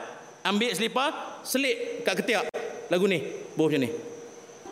Ambil 0.48 0.74
selipar, 0.74 1.44
selit 1.44 2.02
kat 2.08 2.24
ketiak. 2.24 2.48
Lagu 2.88 3.06
ni, 3.06 3.22
bawah 3.54 3.70
macam 3.70 3.84
ni 3.84 4.14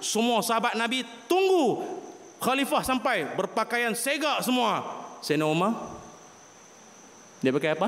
semua 0.01 0.41
sahabat 0.41 0.74
Nabi 0.74 1.05
tunggu 1.29 2.00
khalifah 2.42 2.82
sampai 2.82 3.38
berpakaian 3.38 3.94
segak 3.94 4.42
semua. 4.42 4.82
Sayyidina 5.22 5.46
Umar 5.46 5.72
dia 7.42 7.54
pakai 7.54 7.78
apa? 7.78 7.88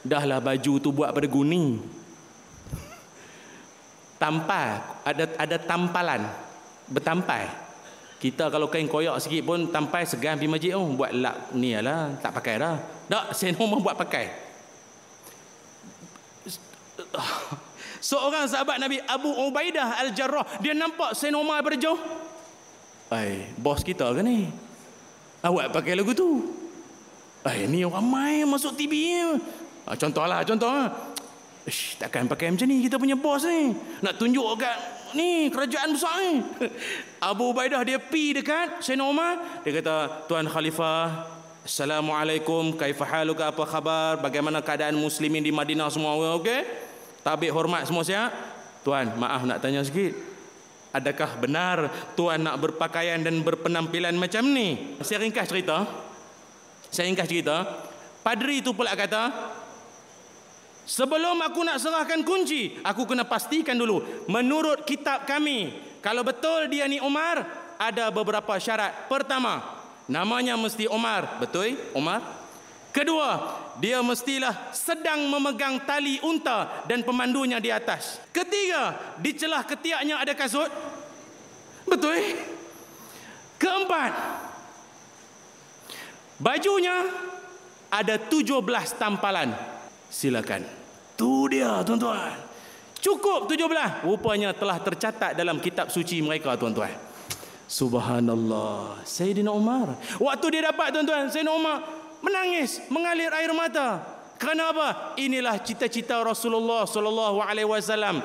Dahlah 0.00 0.40
baju 0.40 0.72
tu 0.80 0.88
buat 0.92 1.12
pada 1.12 1.28
guni. 1.28 1.80
Tampal, 4.20 4.84
ada 5.04 5.24
ada 5.36 5.56
tampalan. 5.56 6.22
Bertampai. 6.92 7.48
Kita 8.20 8.52
kalau 8.52 8.68
kain 8.68 8.84
koyak 8.84 9.16
sikit 9.16 9.48
pun 9.48 9.72
tampai 9.72 10.04
segan 10.04 10.36
pergi 10.36 10.52
masjid 10.52 10.72
oh 10.76 10.84
buat 10.92 11.08
lak 11.08 11.56
ni 11.56 11.72
lah 11.80 12.12
tak 12.20 12.36
pakai 12.36 12.60
dah. 12.60 12.76
Tak 13.08 13.32
Sayyidina 13.36 13.64
Umar 13.64 13.80
buat 13.80 13.96
pakai. 13.96 14.52
Seorang 18.00 18.44
sahabat 18.48 18.76
Nabi 18.80 19.00
Abu 19.08 19.28
Ubaidah 19.28 20.04
Al-Jarrah 20.04 20.60
dia 20.60 20.76
nampak 20.76 21.16
Sayyidina 21.16 21.40
Umar 21.40 21.64
berjauh. 21.64 22.19
Ai, 23.10 23.50
bos 23.58 23.82
kita 23.82 24.06
ke 24.14 24.22
ni? 24.22 24.46
Awak 25.42 25.74
pakai 25.74 25.98
lagu 25.98 26.14
tu. 26.14 26.46
Ai, 27.42 27.66
ni 27.66 27.82
orang 27.82 28.06
main 28.06 28.46
masuk 28.46 28.78
TV. 28.78 29.18
Ha, 29.82 29.98
contohlah, 29.98 30.46
contoh. 30.46 30.70
Ish, 31.66 31.98
takkan 31.98 32.30
pakai 32.30 32.54
macam 32.54 32.70
ni 32.70 32.86
kita 32.86 33.02
punya 33.02 33.18
bos 33.18 33.42
ni. 33.42 33.74
Nak 33.98 34.14
tunjuk 34.14 34.46
kat 34.62 34.78
ni 35.18 35.50
kerajaan 35.50 35.90
besar 35.90 36.14
ni. 36.22 36.38
Abu 37.34 37.50
Ubaidah 37.50 37.82
dia 37.82 37.98
pi 37.98 38.30
dekat 38.30 38.78
Sayyidina 38.78 39.04
Umar, 39.10 39.42
dia 39.66 39.82
kata, 39.82 40.24
"Tuan 40.30 40.46
Khalifah, 40.46 41.26
Assalamualaikum, 41.66 42.78
kaifahaluka 42.78 43.50
apa 43.50 43.64
khabar? 43.66 44.22
Bagaimana 44.22 44.62
keadaan 44.62 44.94
muslimin 44.94 45.42
di 45.42 45.50
Madinah 45.50 45.90
semua 45.90 46.14
okey?" 46.38 46.62
Tabik 47.26 47.52
hormat 47.52 47.84
semua 47.84 48.06
siap? 48.06 48.32
Tuan, 48.80 49.12
maaf 49.18 49.44
nak 49.44 49.60
tanya 49.60 49.84
sikit. 49.84 50.29
Adakah 50.90 51.38
benar 51.38 51.86
tuan 52.18 52.42
nak 52.42 52.58
berpakaian 52.58 53.22
dan 53.22 53.46
berpenampilan 53.46 54.14
macam 54.18 54.42
ni? 54.50 54.98
Saya 55.06 55.22
ringkas 55.22 55.46
cerita. 55.46 55.86
Saya 56.90 57.06
ringkas 57.06 57.30
cerita. 57.30 57.86
Padri 58.26 58.58
itu 58.60 58.74
pula 58.74 58.92
kata, 58.98 59.30
Sebelum 60.90 61.38
aku 61.38 61.62
nak 61.62 61.78
serahkan 61.78 62.26
kunci, 62.26 62.74
aku 62.82 63.06
kena 63.06 63.22
pastikan 63.22 63.78
dulu. 63.78 64.02
Menurut 64.26 64.82
kitab 64.82 65.22
kami, 65.22 65.70
kalau 66.02 66.26
betul 66.26 66.66
dia 66.66 66.90
ni 66.90 66.98
Umar, 66.98 67.46
ada 67.78 68.10
beberapa 68.10 68.58
syarat. 68.58 69.06
Pertama, 69.06 69.62
namanya 70.10 70.58
mesti 70.58 70.90
Umar. 70.90 71.38
Betul? 71.38 71.78
Umar? 71.94 72.18
Kedua, 72.90 73.54
dia 73.80 74.04
mestilah 74.04 74.70
sedang 74.76 75.24
memegang 75.32 75.80
tali 75.88 76.20
unta 76.20 76.84
dan 76.84 77.00
pemandunya 77.00 77.56
di 77.56 77.72
atas. 77.72 78.20
Ketiga, 78.28 79.16
di 79.16 79.32
celah 79.32 79.64
ketiaknya 79.64 80.20
ada 80.20 80.36
kasut. 80.36 80.68
Betul? 81.88 82.36
Keempat, 83.56 84.12
bajunya 86.36 87.08
ada 87.88 88.20
tujuh 88.20 88.60
belas 88.60 88.92
tampalan. 88.94 89.52
Silakan. 90.12 90.64
Tu 91.16 91.28
dia, 91.52 91.80
tuan-tuan. 91.84 92.36
Cukup 93.00 93.48
tujuh 93.48 93.68
belas. 93.68 94.04
Rupanya 94.04 94.52
telah 94.52 94.76
tercatat 94.80 95.32
dalam 95.36 95.60
kitab 95.60 95.88
suci 95.88 96.20
mereka, 96.20 96.56
tuan-tuan. 96.56 96.92
Subhanallah. 97.68 99.04
Sayyidina 99.04 99.52
Umar. 99.52 99.96
Waktu 100.20 100.46
dia 100.52 100.72
dapat, 100.72 100.96
tuan-tuan, 100.96 101.28
Sayyidina 101.28 101.52
Umar 101.52 101.99
menangis, 102.20 102.80
mengalir 102.92 103.32
air 103.32 103.52
mata. 103.52 104.00
Kerana 104.40 104.72
apa? 104.72 104.88
Inilah 105.20 105.60
cita-cita 105.60 106.16
Rasulullah 106.24 106.88
sallallahu 106.88 107.44
alaihi 107.44 107.68
wasallam 107.68 108.24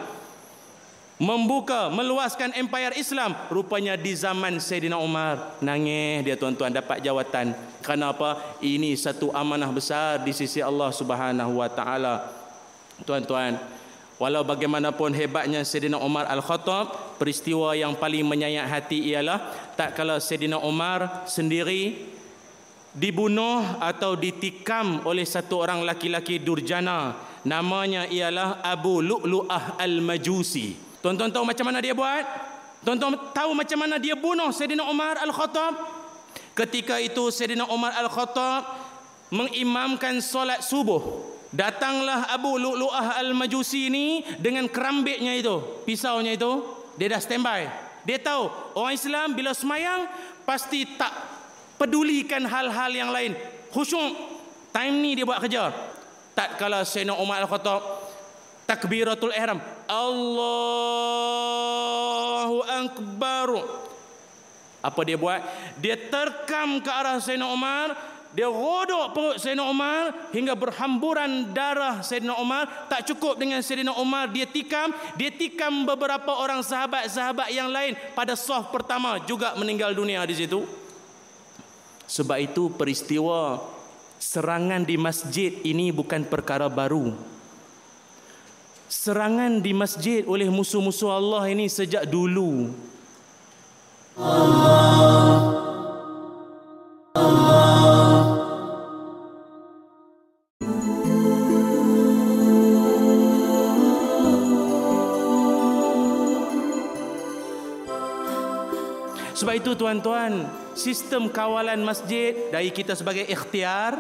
membuka, 1.20 1.88
meluaskan 1.92 2.56
empire 2.56 2.96
Islam. 2.96 3.36
Rupanya 3.48 3.96
di 3.96 4.16
zaman 4.16 4.60
Sayyidina 4.60 5.00
Umar 5.00 5.60
nangis 5.64 6.24
dia 6.24 6.36
tuan-tuan 6.36 6.72
dapat 6.72 7.00
jawatan. 7.04 7.56
Kerana 7.84 8.16
apa? 8.16 8.60
Ini 8.60 8.96
satu 8.96 9.32
amanah 9.32 9.72
besar 9.72 10.24
di 10.24 10.32
sisi 10.36 10.60
Allah 10.60 10.92
Subhanahu 10.92 11.60
wa 11.60 11.70
taala. 11.72 12.32
Tuan-tuan, 13.04 13.60
walau 14.16 14.44
bagaimanapun 14.48 15.12
hebatnya 15.12 15.64
Sayyidina 15.68 16.00
Umar 16.00 16.28
Al-Khattab, 16.32 17.20
peristiwa 17.20 17.76
yang 17.76 17.96
paling 17.96 18.24
menyayat 18.24 18.68
hati 18.72 19.12
ialah 19.12 19.40
tak 19.76 20.00
kala 20.00 20.20
Sayyidina 20.20 20.64
Umar 20.64 21.28
sendiri 21.28 22.15
dibunuh 22.96 23.62
atau 23.84 24.16
ditikam 24.16 25.04
oleh 25.04 25.28
satu 25.28 25.60
orang 25.60 25.84
laki-laki 25.84 26.40
durjana. 26.40 27.14
Namanya 27.46 28.08
ialah 28.08 28.64
Abu 28.64 29.04
Lu'lu'ah 29.04 29.78
Al-Majusi. 29.78 30.74
Tuan-tuan 31.04 31.30
tahu 31.30 31.46
macam 31.46 31.70
mana 31.70 31.84
dia 31.84 31.94
buat? 31.94 32.26
Tuan-tuan 32.82 33.14
tahu 33.36 33.52
macam 33.54 33.78
mana 33.78 34.02
dia 34.02 34.18
bunuh 34.18 34.50
Sayyidina 34.50 34.88
Umar 34.88 35.22
Al-Khattab? 35.22 35.78
Ketika 36.56 36.98
itu 36.98 37.30
Sayyidina 37.30 37.70
Umar 37.70 37.94
Al-Khattab 38.00 38.64
mengimamkan 39.30 40.24
solat 40.24 40.64
subuh. 40.64 41.36
Datanglah 41.54 42.32
Abu 42.32 42.58
Lu'lu'ah 42.58 43.20
Al-Majusi 43.22 43.92
ini 43.92 44.26
dengan 44.40 44.66
kerambitnya 44.72 45.36
itu 45.36 45.84
pisaunya 45.84 46.34
itu. 46.34 46.64
Dia 46.96 47.12
dah 47.12 47.22
standby. 47.22 47.62
Dia 48.08 48.18
tahu 48.24 48.50
orang 48.80 48.96
Islam 48.96 49.28
bila 49.36 49.52
semayang 49.52 50.08
pasti 50.48 50.88
tak 50.96 51.35
pedulikan 51.76 52.44
hal-hal 52.48 52.92
yang 52.92 53.12
lain 53.12 53.36
khusyuk 53.72 54.16
time 54.72 54.96
ni 55.04 55.16
dia 55.16 55.28
buat 55.28 55.40
kerja 55.44 55.72
tak 56.36 56.60
kala 56.60 56.84
Sayyidina 56.84 57.16
Umar 57.16 57.40
Al-Khattab 57.44 57.82
takbiratul 58.68 59.32
ihram 59.32 59.62
Allahu 59.86 61.16
Akbar. 62.66 63.50
Apa 64.86 65.02
dia 65.02 65.18
buat? 65.18 65.42
Dia 65.82 65.98
terkam 65.98 66.78
ke 66.82 66.90
arah 66.94 67.18
Sayyidina 67.18 67.50
Umar, 67.50 67.98
dia 68.38 68.46
rodok 68.46 69.18
perut 69.18 69.42
Sayyidina 69.42 69.66
Umar 69.66 70.14
hingga 70.30 70.54
berhamburan 70.54 71.56
darah 71.56 72.06
Sayyidina 72.06 72.38
Umar. 72.38 72.70
Tak 72.86 73.10
cukup 73.10 73.42
dengan 73.42 73.66
Sayyidina 73.66 73.98
Umar, 73.98 74.30
dia 74.30 74.46
tikam, 74.46 74.94
dia 75.18 75.34
tikam 75.34 75.90
beberapa 75.90 76.30
orang 76.38 76.62
sahabat-sahabat 76.62 77.50
yang 77.50 77.74
lain 77.74 77.98
pada 78.14 78.38
saf 78.38 78.70
pertama 78.70 79.18
juga 79.26 79.58
meninggal 79.58 79.96
dunia 79.98 80.22
di 80.28 80.38
situ. 80.38 80.85
Sebab 82.06 82.38
itu 82.38 82.70
peristiwa 82.74 83.62
serangan 84.22 84.86
di 84.86 84.96
masjid 84.96 85.52
ini 85.66 85.90
bukan 85.90 86.26
perkara 86.26 86.70
baru. 86.70 87.14
Serangan 88.86 89.60
di 89.60 89.74
masjid 89.74 90.22
oleh 90.30 90.48
musuh-musuh 90.48 91.10
Allah 91.10 91.50
ini 91.50 91.66
sejak 91.66 92.06
dulu. 92.06 92.70
Allah. 94.16 95.66
Sebab 109.36 109.52
itu 109.52 109.76
tuan-tuan, 109.76 110.48
sistem 110.76 111.32
kawalan 111.32 111.80
masjid 111.82 112.36
dari 112.52 112.70
kita 112.70 112.94
sebagai 112.94 113.24
ikhtiar 113.26 113.96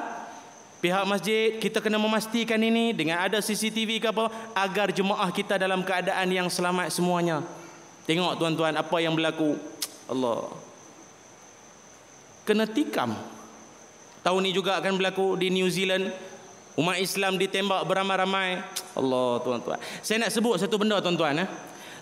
pihak 0.86 1.02
masjid 1.10 1.58
kita 1.58 1.82
kena 1.82 1.98
memastikan 1.98 2.62
ini 2.62 2.94
dengan 2.94 3.26
ada 3.26 3.42
CCTV 3.42 3.98
ke 3.98 4.08
apa 4.14 4.30
agar 4.54 4.94
jemaah 4.94 5.34
kita 5.34 5.58
dalam 5.58 5.82
keadaan 5.82 6.30
yang 6.30 6.46
selamat 6.46 6.94
semuanya. 6.94 7.42
Tengok 8.06 8.38
tuan-tuan 8.38 8.78
apa 8.78 8.98
yang 9.02 9.18
berlaku. 9.18 9.58
Allah. 10.06 10.54
Kena 12.46 12.70
tikam. 12.70 13.18
Tahun 14.22 14.42
ini 14.46 14.54
juga 14.54 14.78
akan 14.78 15.02
berlaku 15.02 15.34
di 15.42 15.50
New 15.50 15.66
Zealand. 15.74 16.14
Umat 16.78 17.02
Islam 17.02 17.42
ditembak 17.42 17.82
beramai-ramai. 17.90 18.62
Allah 18.94 19.42
tuan-tuan. 19.42 19.82
Saya 20.06 20.22
nak 20.22 20.32
sebut 20.38 20.62
satu 20.62 20.78
benda 20.78 21.02
tuan-tuan. 21.02 21.42
Eh. 21.42 21.50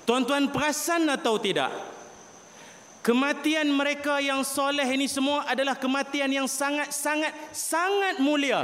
Tuan-tuan 0.04 0.52
perasan 0.52 1.08
atau 1.08 1.40
tidak? 1.40 1.72
Kematian 3.04 3.68
mereka 3.68 4.24
yang 4.24 4.48
soleh 4.48 4.88
ini 4.88 5.12
semua 5.12 5.44
adalah 5.44 5.76
kematian 5.76 6.32
yang 6.32 6.48
sangat-sangat 6.48 7.36
sangat 7.52 8.16
mulia. 8.24 8.64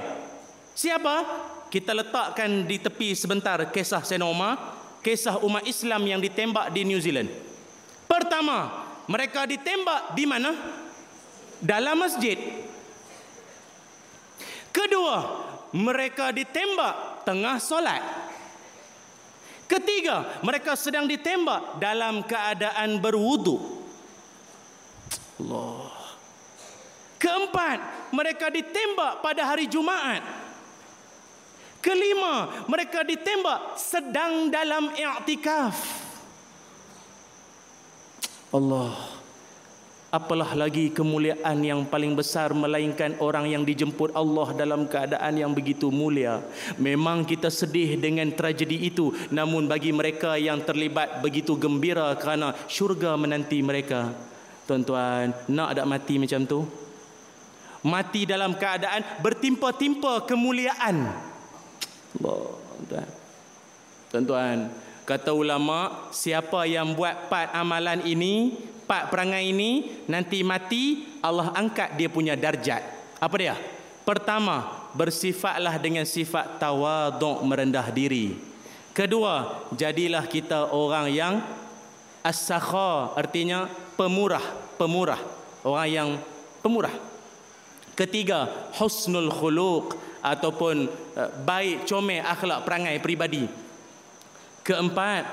Siapa? 0.71 1.27
Kita 1.67 1.91
letakkan 1.91 2.63
di 2.63 2.79
tepi 2.79 3.11
sebentar 3.19 3.59
kisah 3.67 3.99
Senoma, 3.99 4.55
kisah 5.03 5.43
umat 5.43 5.67
Islam 5.67 6.07
yang 6.07 6.23
ditembak 6.23 6.71
di 6.71 6.87
New 6.87 7.03
Zealand. 7.03 7.27
Pertama, 8.07 8.87
mereka 9.11 9.43
ditembak 9.43 10.15
di 10.15 10.23
mana? 10.23 10.55
Dalam 11.59 11.99
masjid. 11.99 12.39
Kedua, 14.71 15.35
mereka 15.75 16.31
ditembak 16.31 17.27
tengah 17.27 17.59
solat. 17.59 17.99
Ketiga, 19.67 20.39
mereka 20.47 20.79
sedang 20.79 21.11
ditembak 21.11 21.75
dalam 21.83 22.23
keadaan 22.23 23.03
berwuduk. 23.03 23.78
Allah. 25.39 25.91
Keempat, 27.19 27.79
mereka 28.15 28.47
ditembak 28.47 29.19
pada 29.19 29.43
hari 29.43 29.67
Jumaat. 29.67 30.23
Kelima, 31.79 32.67
mereka 32.67 33.07
ditembak 33.07 33.79
sedang 33.79 34.51
dalam 34.51 34.91
i'tikaf. 34.91 35.75
Allah. 38.51 39.19
Apalah 40.09 40.57
lagi 40.57 40.89
kemuliaan 40.89 41.61
yang 41.61 41.85
paling 41.85 42.17
besar 42.17 42.49
melainkan 42.49 43.13
orang 43.21 43.45
yang 43.45 43.61
dijemput 43.61 44.09
Allah 44.17 44.57
dalam 44.57 44.89
keadaan 44.89 45.37
yang 45.37 45.53
begitu 45.53 45.93
mulia. 45.93 46.41
Memang 46.81 47.21
kita 47.21 47.53
sedih 47.53 47.93
dengan 47.93 48.25
tragedi 48.33 48.89
itu, 48.89 49.13
namun 49.29 49.69
bagi 49.69 49.93
mereka 49.93 50.33
yang 50.33 50.65
terlibat 50.65 51.21
begitu 51.21 51.53
gembira 51.53 52.09
kerana 52.17 52.57
syurga 52.65 53.13
menanti 53.21 53.61
mereka. 53.61 54.28
Tuan-tuan, 54.69 55.33
nak 55.49 55.73
tak 55.73 55.89
mati 55.89 56.21
macam 56.21 56.45
tu? 56.45 56.61
Mati 57.81 58.29
dalam 58.29 58.53
keadaan 58.53 59.01
bertimpa-timpa 59.17 60.29
kemuliaan. 60.29 61.09
Allah, 62.21 62.41
tuan. 62.85 63.09
Tuan-tuan, 64.13 64.69
kata 65.09 65.33
ulama, 65.33 66.09
siapa 66.13 66.69
yang 66.69 66.93
buat 66.93 67.33
part 67.33 67.49
amalan 67.49 68.05
ini, 68.05 68.61
part 68.85 69.09
perangai 69.09 69.49
ini, 69.49 70.05
nanti 70.05 70.45
mati, 70.45 71.17
Allah 71.25 71.49
angkat 71.57 71.97
dia 71.97 72.05
punya 72.05 72.37
darjat. 72.37 72.85
Apa 73.17 73.35
dia? 73.41 73.57
Pertama, 74.05 74.85
bersifatlah 74.93 75.81
dengan 75.81 76.05
sifat 76.05 76.61
tawaduk 76.61 77.41
merendah 77.41 77.89
diri. 77.89 78.37
Kedua, 78.93 79.65
jadilah 79.73 80.29
kita 80.29 80.69
orang 80.69 81.09
yang 81.09 81.41
as-sakha 82.21 83.17
artinya 83.17 83.88
pemurah 83.99 84.69
pemurah. 84.79 85.19
Orang 85.67 85.89
yang 85.91 86.09
pemurah. 86.63 86.95
Ketiga 87.99 88.47
husnul 88.79 89.27
khuluq 89.27 89.99
ataupun 90.23 90.87
uh, 91.19 91.29
baik 91.43 91.83
comel 91.83 92.23
akhlak 92.23 92.63
perangai 92.63 92.95
peribadi. 93.03 93.43
Keempat 94.63 95.27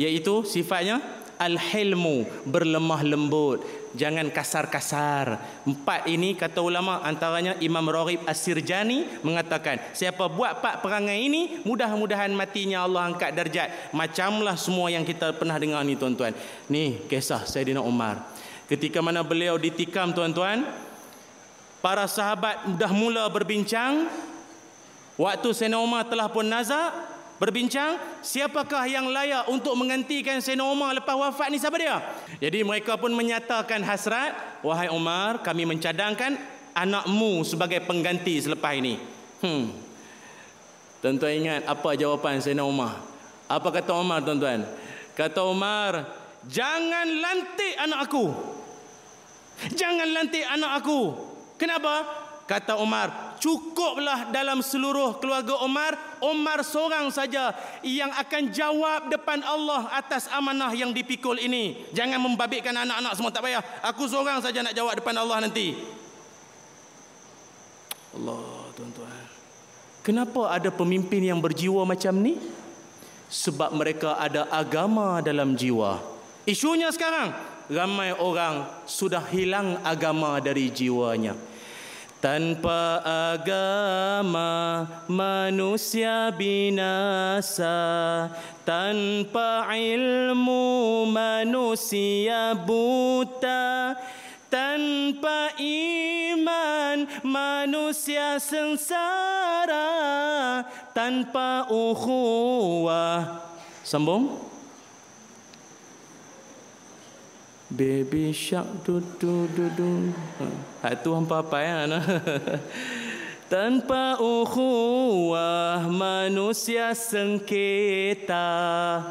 iaitu 0.00 0.48
sifatnya 0.48 1.04
al-hilmu 1.36 2.24
berlemah 2.48 3.04
lembut 3.04 3.60
jangan 3.94 4.26
kasar-kasar. 4.28 5.38
Empat 5.64 6.10
ini 6.10 6.34
kata 6.34 6.60
ulama 6.60 7.00
antaranya 7.00 7.56
Imam 7.62 7.86
Raghib 7.86 8.26
As-Sirjani 8.26 9.22
mengatakan 9.22 9.80
siapa 9.94 10.26
buat 10.26 10.60
empat 10.60 10.82
perangai 10.82 11.18
ini 11.22 11.62
mudah-mudahan 11.62 12.34
matinya 12.34 12.84
Allah 12.84 13.08
angkat 13.08 13.30
darjat. 13.32 13.94
Macamlah 13.94 14.58
semua 14.58 14.90
yang 14.90 15.06
kita 15.06 15.32
pernah 15.38 15.56
dengar 15.56 15.80
ni 15.86 15.94
tuan-tuan. 15.94 16.34
Ni 16.68 17.00
kisah 17.06 17.46
Saidina 17.46 17.80
Umar 17.80 18.20
ketika 18.66 18.98
mana 18.98 19.22
beliau 19.22 19.54
ditikam 19.56 20.10
tuan-tuan 20.10 20.66
para 21.78 22.04
sahabat 22.10 22.76
dah 22.76 22.92
mula 22.92 23.30
berbincang. 23.30 24.10
Waktu 25.14 25.54
Saidina 25.54 25.78
Umar 25.78 26.10
telah 26.10 26.26
pun 26.26 26.42
nazak 26.42 27.13
berbincang 27.40 27.98
siapakah 28.22 28.86
yang 28.86 29.10
layak 29.10 29.48
untuk 29.50 29.74
menggantikan 29.74 30.38
Sayyidina 30.38 30.64
Umar 30.64 30.94
lepas 30.94 31.16
wafat 31.18 31.50
ni 31.50 31.58
siapa 31.58 31.78
dia? 31.78 31.98
Jadi 32.38 32.62
mereka 32.62 32.94
pun 32.94 33.10
menyatakan 33.10 33.82
hasrat 33.82 34.62
wahai 34.62 34.90
Umar 34.90 35.42
kami 35.42 35.66
mencadangkan 35.66 36.38
anakmu 36.74 37.42
sebagai 37.42 37.82
pengganti 37.82 38.38
selepas 38.38 38.74
ini. 38.74 38.98
Hmm. 39.42 39.74
Tuan-tuan 41.02 41.36
ingat 41.36 41.60
apa 41.68 41.94
jawapan 41.98 42.40
Sayyidina 42.40 42.64
Umar 42.64 43.14
apa 43.48 43.68
kata 43.68 43.92
Umar 43.92 44.24
tuan-tuan? 44.24 44.64
Kata 45.12 45.44
Umar 45.44 46.08
jangan 46.48 47.06
lantik 47.06 47.74
anak 47.76 48.00
aku. 48.08 48.24
Jangan 49.78 50.08
lantik 50.10 50.44
anak 50.48 50.82
aku. 50.82 51.00
Kenapa 51.60 52.02
kata 52.44 52.76
Umar 52.76 53.36
cukuplah 53.40 54.28
dalam 54.28 54.60
seluruh 54.60 55.16
keluarga 55.20 55.60
Umar 55.64 55.96
Umar 56.24 56.64
seorang 56.64 57.08
saja 57.12 57.52
yang 57.84 58.08
akan 58.12 58.48
jawab 58.48 59.12
depan 59.12 59.44
Allah 59.44 59.92
atas 59.92 60.28
amanah 60.32 60.72
yang 60.72 60.92
dipikul 60.96 61.36
ini. 61.36 61.84
Jangan 61.92 62.16
membabitkan 62.16 62.72
anak-anak 62.72 63.12
semua 63.12 63.32
tak 63.32 63.44
payah. 63.44 63.60
Aku 63.84 64.08
seorang 64.08 64.40
saja 64.40 64.64
nak 64.64 64.72
jawab 64.72 64.96
depan 64.96 65.12
Allah 65.20 65.44
nanti. 65.44 65.76
Allah 68.16 68.72
tuan-tuan. 68.72 69.24
Kenapa 70.00 70.52
ada 70.52 70.72
pemimpin 70.72 71.20
yang 71.20 71.40
berjiwa 71.40 71.84
macam 71.84 72.16
ni? 72.20 72.40
Sebab 73.28 73.72
mereka 73.76 74.16
ada 74.16 74.48
agama 74.48 75.20
dalam 75.20 75.56
jiwa. 75.56 76.00
Isunya 76.48 76.88
sekarang 76.92 77.32
ramai 77.72 78.12
orang 78.16 78.68
sudah 78.84 79.24
hilang 79.32 79.80
agama 79.80 80.36
dari 80.40 80.68
jiwanya 80.68 81.32
tanpa 82.24 83.04
agama 83.04 84.88
manusia 85.04 86.32
binasa. 86.32 87.76
Tanpa 88.64 89.68
ilmu 89.76 91.04
manusia 91.04 92.56
buta. 92.56 93.92
Tanpa 94.48 95.52
iman 95.60 97.04
manusia 97.20 98.40
sengsara. 98.40 99.84
Tanpa 100.96 101.68
ukhuwah. 101.68 103.44
Sambung 103.84 104.53
Baby 107.74 108.30
shark 108.30 108.86
du 108.86 109.02
du 109.18 109.50
du 109.50 109.66
du. 109.74 109.90
Ha 110.78 110.94
tu 110.94 111.10
hampa 111.10 111.42
apa 111.42 111.58
ya? 111.58 111.90
tanpa 113.54 114.16
ukhuwah 114.18 115.84
manusia 115.86 116.90
sengketa 116.96 118.40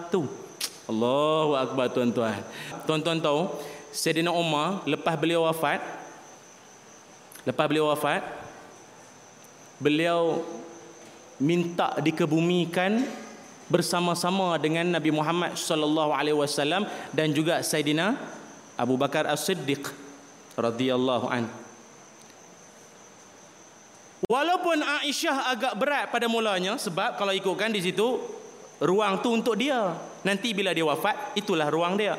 tu 0.09 0.25
Allahu 0.89 1.53
akbar 1.55 1.87
tuan-tuan 1.93 2.41
tuan-tuan 2.83 3.21
tahu 3.21 3.47
Sayyidina 3.93 4.33
Umar 4.33 4.81
lepas 4.89 5.13
beliau 5.15 5.45
wafat 5.45 5.79
lepas 7.45 7.65
beliau 7.69 7.93
wafat 7.93 8.25
beliau 9.77 10.43
minta 11.37 11.93
dikebumikan 12.01 13.05
bersama-sama 13.69 14.59
dengan 14.59 14.91
Nabi 14.91 15.13
Muhammad 15.13 15.55
sallallahu 15.55 16.11
alaihi 16.11 16.35
wasallam 16.35 16.89
dan 17.15 17.31
juga 17.31 17.61
Sayyidina 17.61 18.17
Abu 18.77 18.97
Bakar 18.97 19.29
As-Siddiq 19.29 19.89
radhiyallahu 20.57 21.27
an. 21.29 21.45
Walaupun 24.23 24.79
Aisyah 24.79 25.51
agak 25.51 25.73
berat 25.75 26.05
pada 26.09 26.31
mulanya 26.31 26.79
sebab 26.79 27.19
kalau 27.19 27.35
ikutkan 27.35 27.69
di 27.69 27.83
situ 27.83 28.23
ruang 28.79 29.19
tu 29.19 29.35
untuk 29.35 29.59
dia. 29.59 29.93
Nanti 30.23 30.55
bila 30.55 30.71
dia 30.71 30.87
wafat 30.87 31.35
itulah 31.35 31.67
ruang 31.67 31.99
dia. 31.99 32.15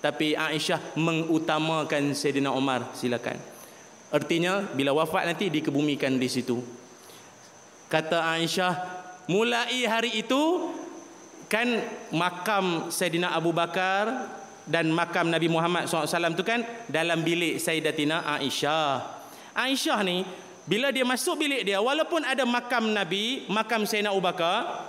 Tapi 0.00 0.34
Aisyah 0.34 0.98
mengutamakan 0.98 2.16
Sayyidina 2.16 2.50
Umar 2.50 2.90
silakan. 2.96 3.38
Artinya 4.10 4.64
bila 4.74 4.96
wafat 4.96 5.28
nanti 5.28 5.52
dikebumikan 5.52 6.18
di 6.18 6.26
situ. 6.26 6.58
Kata 7.86 8.24
Aisyah, 8.34 8.72
mulai 9.28 9.84
hari 9.84 10.24
itu 10.24 10.72
kan 11.52 11.68
makam 12.10 12.88
Sayyidina 12.88 13.36
Abu 13.36 13.52
Bakar 13.52 14.26
dan 14.66 14.90
makam 14.94 15.26
Nabi 15.26 15.50
Muhammad 15.50 15.90
SAW 15.90 16.34
itu 16.34 16.46
kan 16.46 16.62
dalam 16.86 17.22
bilik 17.22 17.58
Sayyidatina 17.58 18.22
Aisyah. 18.38 19.02
Aisyah 19.52 20.00
ni 20.06 20.22
bila 20.62 20.94
dia 20.94 21.02
masuk 21.02 21.42
bilik 21.42 21.66
dia 21.66 21.82
walaupun 21.82 22.22
ada 22.22 22.46
makam 22.46 22.94
Nabi, 22.94 23.46
makam 23.50 23.82
Sayyidina 23.82 24.14
Abu 24.14 24.22
Bakar 24.22 24.86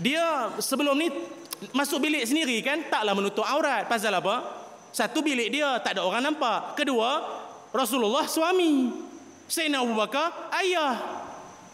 dia 0.00 0.50
sebelum 0.58 0.98
ni 0.98 1.12
masuk 1.76 2.02
bilik 2.02 2.24
sendiri 2.26 2.58
kan 2.64 2.82
taklah 2.90 3.14
menutup 3.14 3.46
aurat. 3.46 3.86
Pasal 3.86 4.16
apa? 4.18 4.42
Satu 4.90 5.22
bilik 5.22 5.54
dia 5.54 5.78
tak 5.78 5.94
ada 5.98 6.02
orang 6.02 6.26
nampak. 6.26 6.74
Kedua, 6.74 7.22
Rasulullah 7.70 8.26
suami. 8.26 8.90
Sayyidina 9.46 9.82
Abu 9.82 9.94
Bakar 9.94 10.50
ayah. 10.58 10.98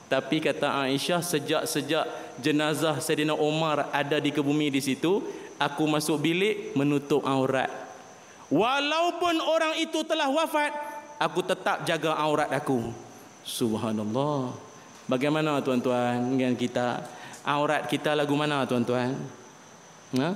Tapi 0.07 0.39
kata 0.39 0.87
Aisyah 0.87 1.19
sejak-sejak 1.19 2.05
jenazah 2.39 3.01
Sayyidina 3.01 3.35
Umar 3.35 3.91
ada 3.91 4.21
di 4.21 4.31
kebumi 4.31 4.71
di 4.71 4.79
situ, 4.79 5.25
aku 5.57 5.85
masuk 5.89 6.21
bilik 6.21 6.73
menutup 6.77 7.25
aurat. 7.25 7.69
Walaupun 8.47 9.43
orang 9.43 9.75
itu 9.83 10.07
telah 10.07 10.31
wafat, 10.31 10.71
aku 11.19 11.43
tetap 11.43 11.83
jaga 11.83 12.15
aurat 12.15 12.47
aku. 12.55 12.95
Subhanallah. 13.43 14.55
Bagaimana 15.07 15.63
tuan-tuan 15.63 16.19
dengan 16.35 16.55
kita? 16.55 17.03
Aurat 17.47 17.87
kita 17.87 18.15
lagu 18.15 18.35
mana 18.35 18.67
tuan-tuan? 18.67 19.15
Nah, 20.15 20.35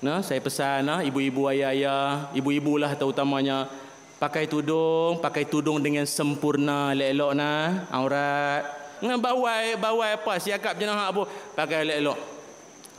nah 0.00 0.24
saya 0.24 0.40
pesan 0.40 0.88
nah, 0.88 1.00
ibu-ibu 1.04 1.44
ayah-ayah, 1.52 2.32
ibu-ibu 2.32 2.80
lah 2.80 2.96
terutamanya 2.96 3.68
pakai 4.16 4.48
tudung, 4.48 5.20
pakai 5.20 5.44
tudung 5.44 5.80
dengan 5.80 6.08
sempurna, 6.08 6.92
elok-elok 6.92 7.32
nah, 7.36 7.84
aurat. 7.92 8.62
Dengan 8.98 9.20
bawai, 9.22 9.78
bawai 9.78 10.10
apa? 10.18 10.32
Siakap 10.40 10.74
jenah 10.80 11.12
apa? 11.12 11.22
Pakai 11.54 11.84
elok-elok. 11.86 12.37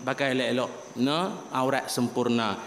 Pakai 0.04 0.36
elok-elok. 0.36 0.72
No? 1.00 1.50
Aurat 1.52 1.92
sempurna. 1.92 2.60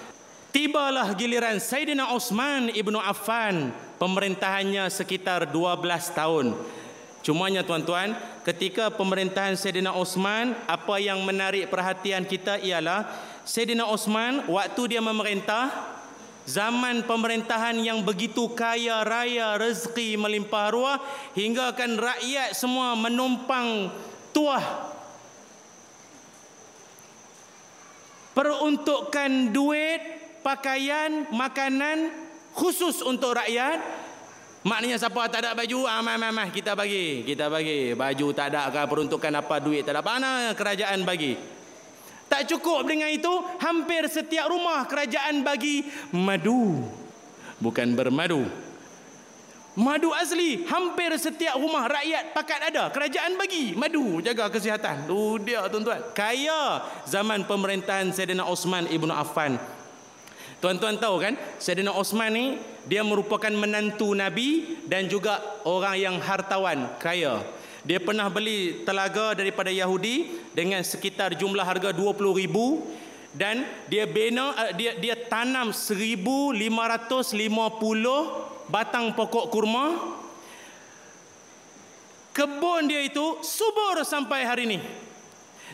Tibalah 0.53 1.17
giliran 1.17 1.57
Sayyidina 1.57 2.13
Osman 2.13 2.69
ibnu 2.73 3.01
Affan. 3.01 3.73
Pemerintahannya 3.97 4.91
sekitar 4.93 5.49
12 5.49 5.83
tahun. 6.13 6.59
Cumanya 7.23 7.63
tuan-tuan, 7.63 8.19
ketika 8.43 8.91
pemerintahan 8.91 9.55
Sayyidina 9.55 9.95
Osman, 9.95 10.59
apa 10.67 10.99
yang 10.99 11.23
menarik 11.23 11.71
perhatian 11.71 12.27
kita 12.27 12.59
ialah 12.59 13.07
Sayyidina 13.47 13.87
Osman 13.87 14.45
waktu 14.51 14.99
dia 14.99 15.01
memerintah 15.01 15.93
Zaman 16.43 17.07
pemerintahan 17.07 17.79
yang 17.79 18.03
begitu 18.03 18.51
kaya 18.51 19.07
raya 19.07 19.55
rezeki 19.55 20.19
melimpah 20.19 20.75
ruah 20.75 20.99
hingga 21.39 21.71
kan 21.79 21.95
rakyat 21.95 22.51
semua 22.59 22.99
menumpang 22.99 23.95
tuah 24.35 24.91
peruntukan 28.33 29.53
duit, 29.53 30.01
pakaian, 30.45 31.29
makanan 31.33 32.13
khusus 32.53 33.01
untuk 33.05 33.37
rakyat. 33.37 33.81
Maknanya 34.63 34.95
siapa 34.95 35.27
tak 35.27 35.43
ada 35.43 35.59
baju, 35.59 35.91
ah 35.91 35.99
mah 36.05 36.19
mah 36.19 36.49
kita 36.55 36.79
bagi, 36.79 37.27
kita 37.27 37.51
bagi. 37.51 37.99
Baju 37.99 38.27
tak 38.31 38.55
ada 38.55 38.71
kan 38.71 38.87
peruntukan 38.87 39.33
apa 39.35 39.59
duit 39.59 39.83
tak 39.83 39.99
ada 39.99 40.03
mana 40.07 40.55
kerajaan 40.55 41.03
bagi. 41.03 41.35
Tak 42.31 42.49
cukup 42.49 42.89
dengan 42.89 43.13
itu, 43.13 43.29
hampir 43.61 44.09
setiap 44.09 44.49
rumah 44.49 44.87
kerajaan 44.89 45.45
bagi 45.45 45.85
madu. 46.15 46.81
Bukan 47.61 47.93
bermadu. 47.93 48.49
Madu 49.73 50.13
asli, 50.13 50.69
hampir 50.69 51.09
setiap 51.17 51.57
rumah 51.57 51.89
rakyat 51.89 52.37
pakat 52.37 52.61
ada. 52.69 52.93
Kerajaan 52.93 53.41
bagi 53.41 53.73
madu, 53.73 54.21
jaga 54.21 54.53
kesihatan. 54.53 55.09
Tu 55.09 55.49
dia 55.49 55.65
tuan-tuan. 55.73 56.13
Kaya 56.13 56.85
zaman 57.09 57.49
pemerintahan 57.49 58.13
Sayyidina 58.13 58.45
Osman 58.45 58.85
Ibn 58.93 59.11
Affan. 59.17 59.57
Tuan-tuan 60.61 61.01
tahu 61.01 61.25
kan, 61.25 61.41
Sayyidina 61.57 61.89
Osman 61.89 62.37
ni, 62.37 62.61
dia 62.85 63.01
merupakan 63.01 63.49
menantu 63.49 64.13
Nabi 64.13 64.77
dan 64.85 65.09
juga 65.09 65.41
orang 65.65 65.97
yang 65.97 66.17
hartawan, 66.21 66.93
kaya. 67.01 67.41
Dia 67.83 67.99
pernah 67.99 68.29
beli 68.29 68.85
telaga 68.85 69.35
daripada 69.35 69.73
Yahudi 69.73 70.53
dengan 70.53 70.85
sekitar 70.85 71.33
jumlah 71.33 71.65
harga 71.65 71.97
20 71.97 72.45
ribu 72.45 72.85
dan 73.33 73.65
dia 73.89 74.05
bina 74.05 74.53
uh, 74.53 74.71
dia 74.77 74.93
dia 75.01 75.17
tanam 75.17 75.73
1550 75.73 78.52
batang 78.69 79.17
pokok 79.17 79.49
kurma. 79.49 79.87
Kebun 82.33 82.89
dia 82.89 83.05
itu 83.05 83.41
subur 83.45 84.01
sampai 84.07 84.47
hari 84.49 84.65
ini. 84.65 84.79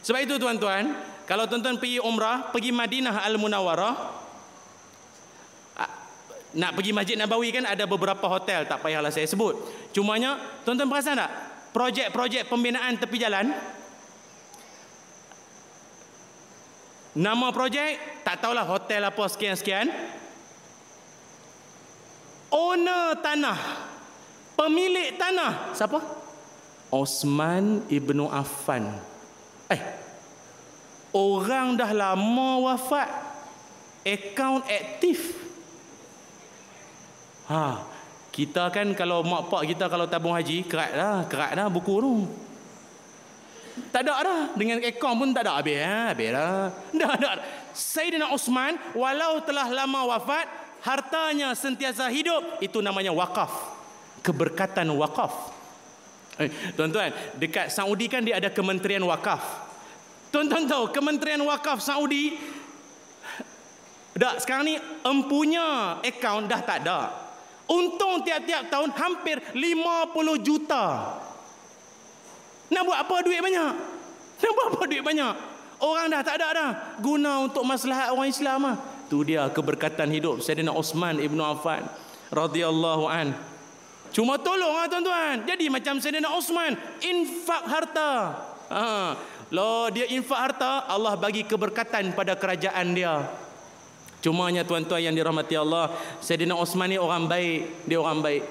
Sebab 0.03 0.21
itu 0.23 0.35
tuan-tuan, 0.43 0.91
kalau 1.27 1.47
tuan-tuan 1.47 1.79
pergi 1.79 2.03
umrah, 2.03 2.51
pergi 2.51 2.75
Madinah 2.75 3.23
Al-Munawwarah, 3.23 3.95
nak 6.59 6.73
pergi 6.75 6.91
Masjid 6.91 7.15
Nabawi 7.15 7.55
kan 7.55 7.69
ada 7.69 7.87
beberapa 7.87 8.27
hotel, 8.27 8.67
tak 8.67 8.83
payahlah 8.83 9.15
saya 9.15 9.29
sebut. 9.29 9.55
Cumanya, 9.95 10.41
tuan-tuan 10.67 10.91
perasan 10.91 11.21
tak? 11.21 11.31
projek-projek 11.73 12.49
pembinaan 12.49 12.97
tepi 12.97 13.21
jalan 13.21 13.53
nama 17.19 17.49
projek 17.53 18.23
tak 18.25 18.41
tahulah 18.41 18.65
hotel 18.65 19.05
apa 19.09 19.25
sekian-sekian 19.29 19.87
owner 22.53 23.17
tanah 23.21 23.59
pemilik 24.57 25.15
tanah 25.17 25.73
siapa 25.77 26.01
Osman 26.89 27.85
ibnu 27.93 28.29
Affan 28.29 28.89
eh 29.69 29.83
orang 31.13 31.77
dah 31.77 31.93
lama 31.93 32.51
wafat 32.73 33.09
akaun 34.05 34.65
aktif 34.65 35.37
ha 37.53 37.85
kita 38.39 38.71
kan 38.71 38.95
kalau 38.95 39.27
mak 39.27 39.51
pak 39.51 39.67
kita 39.67 39.91
kalau 39.91 40.07
tabung 40.07 40.31
haji 40.31 40.63
kerat 40.63 40.95
dah, 40.95 41.27
kerat 41.27 41.59
dah 41.59 41.67
buku 41.67 41.95
tu. 41.99 42.15
Tak 43.91 44.07
ada 44.07 44.15
dah. 44.23 44.41
Dengan 44.55 44.79
ekor 44.79 45.19
pun 45.19 45.35
tak 45.35 45.43
ada 45.43 45.59
habis. 45.59 45.83
Ha? 45.83 46.15
Habis 46.15 46.29
dah. 46.31 46.71
Dah 46.95 47.11
ada. 47.19 47.31
Sayyidina 47.75 48.31
Osman 48.31 48.79
walau 48.95 49.43
telah 49.43 49.67
lama 49.75 50.07
wafat, 50.07 50.47
hartanya 50.83 51.55
sentiasa 51.55 52.07
hidup. 52.11 52.63
Itu 52.63 52.79
namanya 52.83 53.11
wakaf. 53.15 53.51
Keberkatan 54.23 54.91
wakaf. 54.95 55.55
Eh, 56.39 56.51
tuan-tuan, 56.79 57.11
dekat 57.35 57.75
Saudi 57.75 58.07
kan 58.07 58.23
dia 58.23 58.39
ada 58.39 58.47
kementerian 58.47 59.03
wakaf. 59.03 59.43
Tuan-tuan 60.31 60.71
tahu, 60.71 60.95
kementerian 60.95 61.43
wakaf 61.43 61.83
Saudi 61.83 62.39
dah 64.19 64.35
sekarang 64.43 64.67
ni 64.67 64.75
empunya 65.07 65.99
akaun 66.03 66.51
dah 66.51 66.63
tak 66.63 66.83
ada. 66.83 67.15
Untung 67.69 68.25
tiap-tiap 68.25 68.67
tahun 68.73 68.91
hampir 68.97 69.39
50 69.53 70.47
juta. 70.47 71.15
Nak 72.69 72.83
buat 72.85 72.99
apa 72.99 73.17
duit 73.25 73.41
banyak? 73.41 73.73
Nak 74.41 74.53
buat 74.57 74.67
apa 74.73 74.83
duit 74.89 75.05
banyak? 75.05 75.33
Orang 75.79 76.07
dah 76.11 76.23
tak 76.25 76.37
ada 76.43 76.49
dah. 76.51 76.71
Guna 76.99 77.47
untuk 77.47 77.63
maslahat 77.63 78.11
orang 78.11 78.29
Islam 78.29 78.61
lah. 78.67 78.77
Tu 79.09 79.19
dia 79.25 79.49
keberkatan 79.49 80.13
hidup 80.13 80.45
Sayyidina 80.45 80.73
Osman 80.73 81.19
Ibn 81.19 81.39
Affan. 81.41 81.83
radhiyallahu 82.29 83.09
an. 83.09 83.33
Cuma 84.13 84.37
tolong 84.41 84.73
lah 84.77 84.89
tuan-tuan. 84.89 85.45
Jadi 85.49 85.69
macam 85.73 85.97
Sayyidina 85.97 86.29
Osman. 86.33 86.77
Infak 87.01 87.63
harta. 87.65 88.13
Ha. 88.69 89.17
Loh, 89.49 89.89
dia 89.89 90.05
infak 90.13 90.37
harta. 90.53 90.85
Allah 90.89 91.17
bagi 91.17 91.45
keberkatan 91.45 92.13
pada 92.13 92.37
kerajaan 92.37 92.93
dia. 92.93 93.25
Cumanya 94.19 94.67
tuan-tuan 94.67 94.99
yang 94.99 95.15
dirahmati 95.15 95.55
Allah, 95.55 95.95
Sayyidina 96.19 96.59
Osman 96.59 96.91
ni 96.91 96.99
orang 96.99 97.31
baik, 97.31 97.87
dia 97.87 98.03
orang 98.03 98.19
baik. 98.19 98.43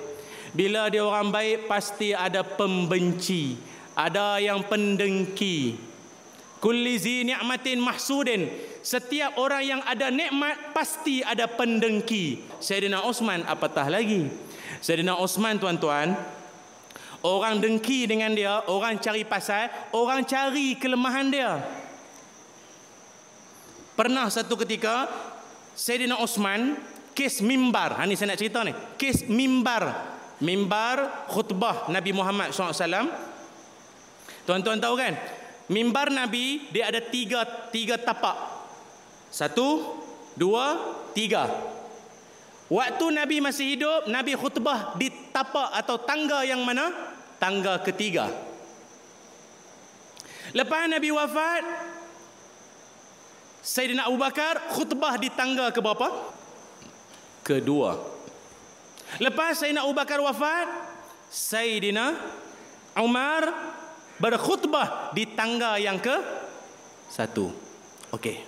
Bila 0.56 0.88
dia 0.88 1.04
orang 1.04 1.28
baik 1.28 1.68
pasti 1.68 2.16
ada 2.16 2.40
pembenci, 2.40 3.60
ada 3.92 4.40
yang 4.40 4.64
pendengki. 4.64 5.76
Kulli 6.58 6.98
zi 6.98 7.22
ni'matin 7.22 7.78
mahsudin. 7.78 8.50
Setiap 8.82 9.38
orang 9.38 9.64
yang 9.64 9.82
ada 9.86 10.10
nikmat 10.10 10.74
pasti 10.74 11.22
ada 11.22 11.46
pendengki. 11.46 12.42
Sayyidina 12.58 13.06
Osman 13.06 13.46
apatah 13.46 13.86
lagi. 13.92 14.26
Sayyidina 14.82 15.18
Osman 15.18 15.62
tuan-tuan, 15.62 16.18
orang 17.22 17.62
dengki 17.62 18.10
dengan 18.10 18.34
dia, 18.34 18.64
orang 18.70 18.98
cari 18.98 19.22
pasal, 19.28 19.70
orang 19.94 20.26
cari 20.26 20.80
kelemahan 20.80 21.28
dia. 21.30 21.62
Pernah 23.98 24.30
satu 24.30 24.58
ketika 24.58 25.10
Sayyidina 25.78 26.18
Osman 26.18 26.78
kes 27.18 27.42
mimbar. 27.42 27.98
Ha 27.98 28.06
ni 28.06 28.14
saya 28.14 28.34
nak 28.34 28.40
cerita 28.42 28.62
ni. 28.62 28.74
Kes 28.98 29.26
mimbar 29.26 30.18
mimbar 30.38 31.26
khutbah 31.30 31.90
Nabi 31.90 32.14
Muhammad 32.14 32.54
SAW. 32.54 33.10
Tuan-tuan 34.46 34.80
tahu 34.80 34.96
kan? 34.96 35.14
Mimbar 35.68 36.08
Nabi 36.08 36.72
dia 36.72 36.88
ada 36.88 37.04
tiga 37.04 37.44
tiga 37.72 38.00
tapak. 38.00 38.36
Satu, 39.28 40.00
dua, 40.40 40.96
tiga. 41.12 41.52
Waktu 42.68 43.06
Nabi 43.16 43.40
masih 43.40 43.76
hidup, 43.76 44.12
Nabi 44.12 44.36
khutbah 44.36 44.96
di 45.00 45.12
tapak 45.32 45.72
atau 45.76 46.00
tangga 46.04 46.44
yang 46.44 46.64
mana? 46.64 46.92
Tangga 47.40 47.80
ketiga. 47.84 48.28
Lepas 50.56 50.88
Nabi 50.88 51.12
wafat, 51.12 51.64
Sayyidina 53.64 54.08
Abu 54.08 54.16
Bakar 54.20 54.72
khutbah 54.72 55.20
di 55.20 55.28
tangga 55.32 55.72
ke 55.76 55.84
berapa? 55.84 56.08
Kedua. 57.44 58.00
Lepas 59.20 59.64
Sayyidina 59.64 59.84
Abu 59.84 59.96
Bakar 59.96 60.20
wafat, 60.24 60.68
Sayyidina 61.28 62.16
Umar 63.00 63.48
berkhutbah 64.18 65.14
di 65.14 65.30
tangga 65.34 65.78
yang 65.82 65.98
ke 66.02 66.16
satu. 67.10 67.54
Okey. 68.14 68.44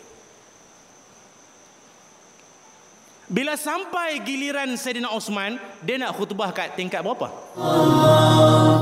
Bila 3.30 3.54
sampai 3.54 4.26
giliran 4.26 4.74
Sayyidina 4.74 5.14
Osman, 5.14 5.62
dia 5.86 6.02
nak 6.02 6.18
khutbah 6.18 6.50
kat 6.50 6.74
tingkat 6.74 7.06
berapa? 7.06 7.30
Allah. 7.54 8.79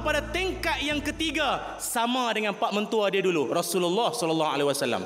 Pada 0.00 0.20
tingkat 0.24 0.80
yang 0.84 1.00
ketiga 1.00 1.78
sama 1.80 2.28
dengan 2.32 2.56
pak 2.56 2.72
mentua 2.72 3.08
dia 3.12 3.24
dulu 3.24 3.48
Rasulullah 3.52 4.12
sallallahu 4.12 4.52
alaihi 4.52 4.68
wasallam. 4.68 5.04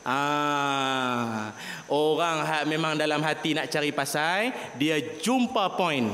Ah, 0.00 1.52
orang 1.92 2.40
hak 2.40 2.64
memang 2.64 2.96
dalam 2.96 3.20
hati 3.20 3.52
nak 3.52 3.68
cari 3.68 3.92
pasal, 3.92 4.48
dia 4.80 4.96
jumpa 5.20 5.76
point. 5.76 6.08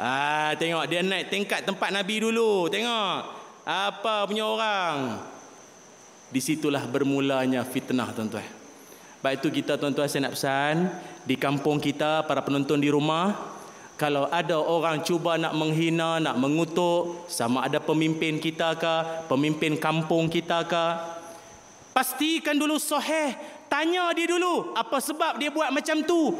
Ah, 0.00 0.56
tengok 0.56 0.88
dia 0.88 1.04
naik 1.04 1.28
tingkat 1.28 1.68
tempat 1.68 1.92
Nabi 1.92 2.24
dulu. 2.24 2.72
Tengok 2.72 3.16
apa 3.68 4.24
punya 4.24 4.48
orang. 4.48 5.20
Di 6.32 6.40
situlah 6.40 6.88
bermulanya 6.88 7.60
fitnah 7.68 8.08
tuan-tuan. 8.16 8.48
Baik 9.20 9.44
itu 9.44 9.62
kita 9.62 9.76
tuan-tuan 9.76 10.08
saya 10.08 10.26
nak 10.26 10.34
pesan 10.34 10.90
di 11.22 11.36
kampung 11.38 11.78
kita 11.78 12.24
para 12.26 12.42
penonton 12.42 12.80
di 12.80 12.90
rumah 12.90 13.51
kalau 14.02 14.26
ada 14.34 14.58
orang 14.58 14.98
cuba 15.06 15.38
nak 15.38 15.54
menghina, 15.54 16.18
nak 16.18 16.34
mengutuk 16.34 17.22
sama 17.30 17.62
ada 17.62 17.78
pemimpin 17.78 18.42
kita 18.42 18.74
ke, 18.74 18.94
pemimpin 19.30 19.78
kampung 19.78 20.26
kita 20.26 20.66
ke, 20.66 20.84
pastikan 21.94 22.58
dulu 22.58 22.82
sahih, 22.82 23.38
tanya 23.70 24.10
dia 24.10 24.26
dulu 24.26 24.74
apa 24.74 24.98
sebab 24.98 25.38
dia 25.38 25.54
buat 25.54 25.70
macam 25.70 26.02
tu. 26.02 26.34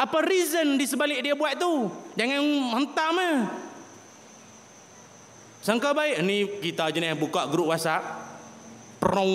Apa 0.00 0.24
reason 0.24 0.80
di 0.80 0.88
sebalik 0.88 1.20
dia 1.20 1.36
buat 1.36 1.60
tu? 1.60 1.92
Jangan 2.16 2.40
hentam 2.80 3.14
ah. 3.20 3.38
Sangka 5.60 5.92
baik 5.92 6.24
ni 6.24 6.48
kita 6.64 6.88
je 6.88 7.04
ni 7.04 7.12
buka 7.20 7.52
grup 7.52 7.68
WhatsApp. 7.68 8.00
Pro 8.96 9.28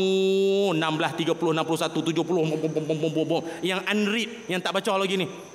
16 0.74 0.74
30 0.74 1.38
61 1.38 2.02
70 2.02 3.62
yang 3.62 3.80
unread 3.86 4.30
yang 4.50 4.58
tak 4.58 4.74
baca 4.74 4.98
lagi 4.98 5.22
ni. 5.22 5.53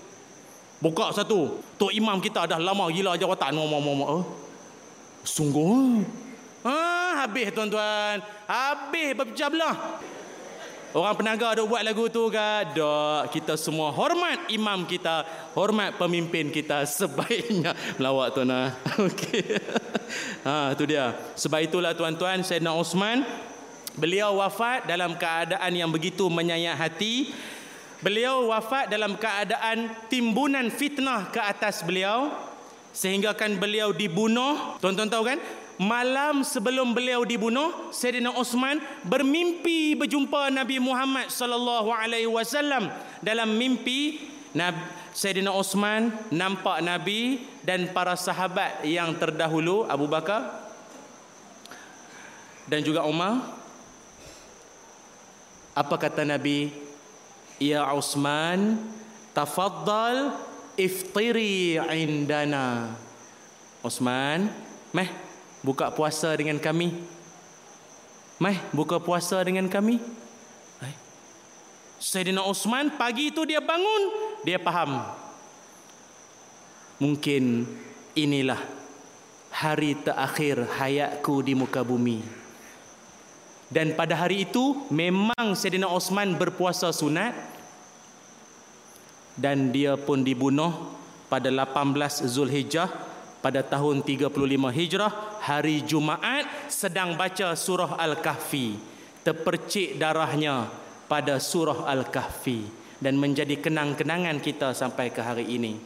Buka 0.79 1.11
satu. 1.11 1.59
Tok 1.75 1.91
imam 1.91 2.23
kita 2.23 2.47
dah 2.47 2.59
lama 2.59 2.87
gila 2.91 3.19
jawatan. 3.19 3.55
Mama, 3.55 3.79
mama, 3.83 4.05
oh. 4.23 4.25
Sungguh. 5.27 6.07
Ha, 6.63 7.27
habis 7.27 7.51
tuan-tuan. 7.51 8.23
Habis 8.47 9.09
berpecah 9.19 9.51
belah. 9.51 9.77
Orang 10.97 11.21
penaga 11.21 11.53
ada 11.53 11.63
buat 11.69 11.85
lagu 11.85 12.09
tu 12.09 12.33
ke? 12.33 12.51
Tak. 12.73 13.23
Kita 13.35 13.61
semua 13.61 13.93
hormat 13.93 14.49
imam 14.49 14.87
kita. 14.89 15.27
Hormat 15.53 15.99
pemimpin 16.01 16.49
kita. 16.49 16.87
Sebaiknya 16.87 17.77
melawak 17.99 18.33
tuan. 18.39 18.49
Ha. 18.49 18.63
Okey. 19.07 19.45
Ha, 20.49 20.73
tu 20.73 20.89
dia. 20.89 21.13
Sebab 21.37 21.61
itulah 21.61 21.93
tuan-tuan, 21.93 22.41
Sayyidina 22.41 22.73
Osman. 22.73 23.29
Beliau 23.93 24.41
wafat 24.41 24.89
dalam 24.89 25.13
keadaan 25.21 25.69
yang 25.77 25.93
begitu 25.93 26.25
menyayat 26.33 26.73
hati. 26.73 27.29
Beliau 27.99 28.55
wafat 28.55 28.87
dalam 28.87 29.19
keadaan 29.19 29.91
timbunan 30.07 30.71
fitnah 30.71 31.35
ke 31.35 31.43
atas 31.43 31.83
beliau 31.83 32.31
sehingga 32.95 33.35
kan 33.35 33.59
beliau 33.59 33.91
dibunuh. 33.91 34.79
Tuan-tuan 34.79 35.11
tahu 35.11 35.25
kan? 35.27 35.39
Malam 35.79 36.43
sebelum 36.43 36.91
beliau 36.91 37.23
dibunuh, 37.23 37.95
Sayyidina 37.95 38.35
Osman 38.35 38.83
bermimpi 39.07 39.95
berjumpa 39.95 40.51
Nabi 40.51 40.83
Muhammad 40.83 41.31
sallallahu 41.31 41.95
alaihi 41.95 42.27
wasallam. 42.27 42.91
Dalam 43.23 43.55
mimpi, 43.55 44.19
Sayyidina 45.15 45.55
Osman 45.55 46.11
nampak 46.35 46.83
Nabi 46.83 47.47
dan 47.63 47.91
para 47.95 48.19
sahabat 48.19 48.83
yang 48.87 49.15
terdahulu 49.19 49.87
Abu 49.87 50.11
Bakar 50.11 50.71
dan 52.67 52.83
juga 52.83 53.07
Umar. 53.07 53.43
Apa 55.79 55.95
kata 55.95 56.27
Nabi? 56.27 56.88
Ya 57.59 57.91
Osman, 57.91 58.79
tafaddal 59.35 60.31
iftiri 60.79 61.75
indana. 61.91 62.95
Osman, 63.83 64.47
meh 64.95 65.11
buka 65.67 65.91
puasa 65.91 66.31
dengan 66.39 66.63
kami. 66.63 66.95
Meh 68.39 68.59
buka 68.71 69.03
puasa 69.03 69.43
dengan 69.43 69.67
kami. 69.67 69.99
Eh. 70.87 70.95
Sayyidina 71.99 72.47
Osman 72.47 72.95
pagi 72.95 73.35
itu 73.35 73.43
dia 73.43 73.59
bangun, 73.59 74.03
dia 74.47 74.63
faham. 74.63 75.03
Mungkin 77.03 77.67
inilah 78.15 78.63
hari 79.51 79.99
terakhir 79.99 80.63
hayatku 80.79 81.43
di 81.43 81.59
muka 81.59 81.83
bumi. 81.83 82.38
Dan 83.69 83.93
pada 83.93 84.17
hari 84.17 84.49
itu 84.49 84.89
memang 84.89 85.53
Sayyidina 85.53 85.93
Osman 85.93 86.41
berpuasa 86.41 86.89
sunat 86.89 87.37
dan 89.37 89.71
dia 89.71 89.95
pun 90.01 90.25
dibunuh 90.25 90.97
pada 91.29 91.53
18 91.53 92.25
Zulhijjah 92.25 92.89
pada 93.45 93.61
tahun 93.63 94.03
35 94.03 94.33
Hijrah 94.73 95.13
hari 95.45 95.85
Jumaat 95.85 96.49
sedang 96.73 97.15
baca 97.15 97.53
surah 97.55 98.01
Al-Kahfi. 98.01 98.81
Terpercik 99.23 100.01
darahnya 100.01 100.73
pada 101.05 101.37
surah 101.37 101.85
Al-Kahfi 101.85 102.65
dan 102.99 103.21
menjadi 103.21 103.61
kenang-kenangan 103.61 104.41
kita 104.41 104.73
sampai 104.73 105.13
ke 105.13 105.21
hari 105.21 105.45
ini. 105.45 105.77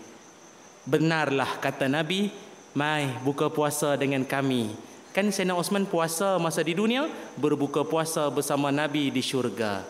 Benarlah 0.86 1.58
kata 1.58 1.90
Nabi 1.90 2.30
mai 2.78 3.10
buka 3.26 3.50
puasa 3.50 3.98
dengan 3.98 4.22
kami 4.22 4.91
Kan 5.12 5.28
Sayyidina 5.28 5.52
Osman 5.52 5.84
puasa 5.84 6.40
masa 6.40 6.64
di 6.64 6.72
dunia, 6.72 7.04
berbuka 7.36 7.84
puasa 7.84 8.32
bersama 8.32 8.72
Nabi 8.72 9.12
di 9.12 9.20
syurga. 9.20 9.84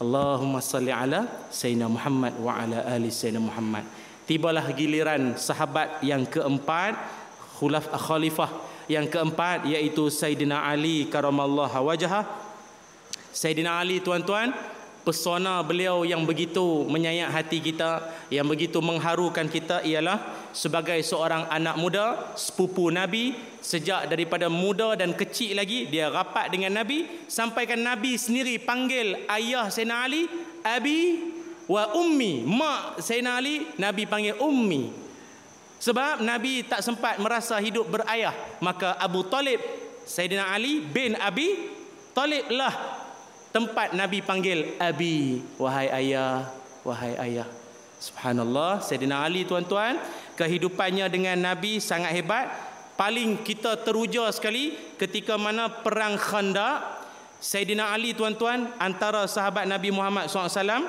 Allahumma 0.00 0.64
salli 0.64 0.88
ala 0.88 1.28
Sayyidina 1.52 1.84
Muhammad 1.84 2.32
wa 2.40 2.56
ala 2.56 2.80
ali 2.88 3.12
Sayyidina 3.12 3.44
Muhammad. 3.44 3.84
Tibalah 4.24 4.64
giliran 4.72 5.36
sahabat 5.36 6.00
yang 6.00 6.24
keempat, 6.24 6.96
khulaf 7.60 7.92
khalifah 7.92 8.48
yang 8.88 9.04
keempat 9.04 9.68
iaitu 9.68 10.08
Sayyidina 10.08 10.64
Ali 10.64 11.12
karamallahu 11.12 11.84
wajhah. 11.84 12.24
Sayyidina 13.36 13.84
Ali 13.84 14.00
tuan-tuan, 14.00 14.56
pesona 15.04 15.60
beliau 15.60 16.08
yang 16.08 16.24
begitu 16.24 16.88
menyayat 16.88 17.28
hati 17.28 17.60
kita, 17.60 18.00
yang 18.32 18.48
begitu 18.48 18.80
mengharukan 18.80 19.44
kita 19.44 19.84
ialah 19.84 20.24
sebagai 20.54 21.02
seorang 21.02 21.50
anak 21.50 21.76
muda, 21.76 22.32
sepupu 22.38 22.88
Nabi, 22.94 23.34
sejak 23.58 24.06
daripada 24.06 24.46
muda 24.46 24.94
dan 24.94 25.12
kecil 25.12 25.58
lagi 25.58 25.90
dia 25.90 26.08
rapat 26.08 26.54
dengan 26.54 26.78
Nabi 26.78 27.26
sampaikan 27.26 27.82
Nabi 27.82 28.14
sendiri 28.14 28.62
panggil 28.62 29.26
ayah 29.26 29.66
Sayyidina 29.66 29.96
Ali 30.06 30.30
Abi 30.62 31.00
wa 31.66 31.90
ummi. 31.98 32.46
Mak 32.46 33.02
Sayyidina 33.02 33.42
Ali 33.42 33.66
Nabi 33.76 34.06
panggil 34.06 34.38
ummi. 34.38 34.94
Sebab 35.82 36.22
Nabi 36.22 36.64
tak 36.64 36.80
sempat 36.80 37.18
merasa 37.20 37.58
hidup 37.60 37.90
berayah, 37.90 38.32
maka 38.62 38.96
Abu 38.96 39.26
Talib 39.26 39.58
Sayyidina 40.06 40.54
Ali 40.54 40.80
bin 40.80 41.18
Abi 41.18 41.74
Talib 42.14 42.46
lah 42.54 42.72
tempat 43.50 43.90
Nabi 43.92 44.22
panggil 44.22 44.78
Abi, 44.78 45.42
wahai 45.58 45.90
ayah, 45.90 46.46
wahai 46.86 47.14
ayah. 47.18 47.48
Subhanallah, 48.02 48.84
Sayyidina 48.84 49.24
Ali 49.24 49.48
tuan-tuan, 49.48 49.96
kehidupannya 50.34 51.06
dengan 51.10 51.38
Nabi 51.40 51.78
sangat 51.78 52.14
hebat. 52.14 52.46
Paling 52.94 53.42
kita 53.42 53.82
teruja 53.82 54.30
sekali 54.30 54.78
ketika 54.94 55.34
mana 55.34 55.66
perang 55.66 56.14
Khandaq 56.14 57.02
Sayyidina 57.42 57.90
Ali 57.90 58.14
tuan-tuan 58.14 58.70
antara 58.78 59.26
sahabat 59.26 59.66
Nabi 59.66 59.90
Muhammad 59.90 60.30
SAW 60.30 60.86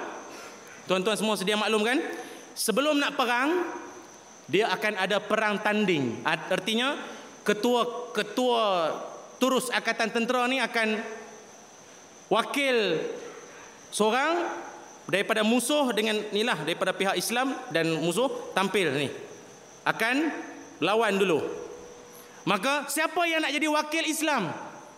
tuan-tuan 0.86 1.18
semua 1.18 1.36
sedia 1.36 1.58
maklum 1.58 1.82
kan 1.82 1.98
sebelum 2.54 3.02
nak 3.02 3.18
perang 3.18 3.66
dia 4.46 4.70
akan 4.70 4.94
ada 5.02 5.18
perang 5.18 5.58
tanding. 5.60 6.22
Artinya 6.24 6.96
ketua 7.42 8.14
ketua 8.14 8.94
turus 9.42 9.74
angkatan 9.74 10.14
tentera 10.14 10.46
ni 10.46 10.62
akan 10.62 11.02
wakil 12.30 13.02
seorang 13.90 14.46
daripada 15.10 15.42
musuh 15.46 15.90
dengan 15.94 16.18
inilah 16.34 16.62
daripada 16.66 16.94
pihak 16.94 17.18
Islam 17.18 17.54
dan 17.70 17.90
musuh 18.00 18.54
tampil 18.56 18.90
ni 18.96 19.10
akan 19.86 20.34
lawan 20.82 21.16
dulu 21.16 21.40
maka 22.46 22.90
siapa 22.92 23.24
yang 23.30 23.46
nak 23.46 23.54
jadi 23.54 23.68
wakil 23.70 24.04
Islam 24.06 24.52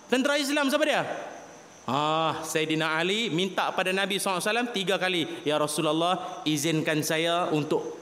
tentera 0.07 0.39
Islam 0.39 0.71
siapa 0.71 0.85
dia 0.87 1.03
Ah, 1.87 2.43
Sayyidina 2.43 2.99
Ali 2.99 3.31
minta 3.31 3.71
pada 3.71 3.95
Nabi 3.95 4.19
SAW 4.19 4.75
tiga 4.75 4.99
kali. 4.99 5.23
Ya 5.47 5.55
Rasulullah, 5.55 6.43
izinkan 6.43 6.99
saya 6.99 7.47
untuk 7.47 7.95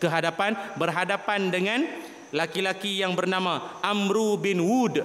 kehadapan, 0.00 0.56
berhadapan 0.80 1.52
dengan 1.52 1.84
laki-laki 2.32 3.04
yang 3.04 3.12
bernama 3.12 3.76
Amru 3.84 4.40
bin 4.40 4.64
Wud. 4.64 5.04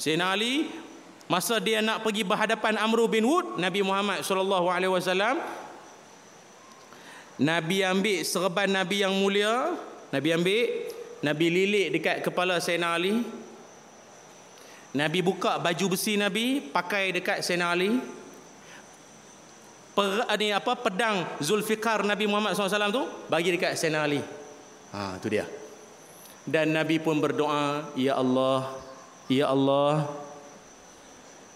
Sayyidina 0.00 0.32
Ali, 0.32 0.72
masa 1.28 1.60
dia 1.60 1.84
nak 1.84 2.00
pergi 2.00 2.24
berhadapan 2.24 2.80
Amru 2.80 3.04
bin 3.12 3.28
Wud, 3.28 3.60
Nabi 3.60 3.84
Muhammad 3.84 4.24
SAW, 4.24 5.36
Nabi 7.44 7.84
ambil 7.84 8.24
serban 8.24 8.72
Nabi 8.72 9.04
yang 9.04 9.12
mulia, 9.20 9.76
Nabi 10.10 10.28
ambil, 10.34 10.62
Nabi 11.22 11.46
lilik 11.46 11.86
dekat 11.94 12.16
kepala 12.26 12.58
Sayyidina 12.58 12.98
Ali, 12.98 13.22
Nabi 14.90 15.22
buka 15.22 15.62
baju 15.62 15.94
besi 15.94 16.18
Nabi 16.18 16.58
pakai 16.58 17.14
dekat 17.14 17.46
Sayyidina 17.46 17.70
Ali. 17.70 17.94
Per, 19.90 20.22
ni 20.38 20.54
apa 20.54 20.74
pedang 20.78 21.26
Zulfikar 21.42 22.02
Nabi 22.06 22.26
Muhammad 22.26 22.54
SAW 22.54 22.90
tu 22.90 23.04
bagi 23.30 23.54
dekat 23.54 23.78
Sayyidina 23.78 24.02
Ali. 24.02 24.20
Ha 24.90 25.18
tu 25.22 25.30
dia. 25.30 25.46
Dan 26.42 26.74
Nabi 26.74 26.98
pun 26.98 27.22
berdoa, 27.22 27.94
ya 27.94 28.18
Allah, 28.18 28.74
ya 29.30 29.46
Allah, 29.54 30.10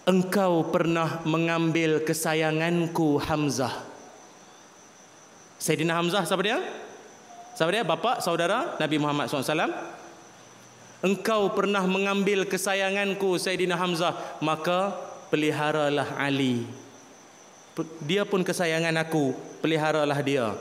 Engkau 0.05 0.69
pernah 0.69 1.25
mengambil 1.25 1.97
kesayanganku 2.05 3.17
Hamzah. 3.25 3.73
Sayyidina 5.57 5.97
Hamzah 5.97 6.23
siapa 6.23 6.45
dia? 6.45 6.61
Siapa 7.55 7.71
dia? 7.71 7.87
Bapa, 7.87 8.19
saudara 8.19 8.75
Nabi 8.75 8.99
Muhammad 8.99 9.31
SAW. 9.31 9.95
Engkau 11.05 11.53
pernah 11.53 11.85
mengambil 11.85 12.49
kesayanganku 12.49 13.37
Sayyidina 13.37 13.77
Hamzah 13.77 14.17
Maka 14.41 14.95
peliharalah 15.29 16.17
Ali 16.17 16.65
Dia 18.01 18.25
pun 18.25 18.41
kesayangan 18.41 18.95
aku 18.97 19.37
Peliharalah 19.61 20.17
dia 20.25 20.57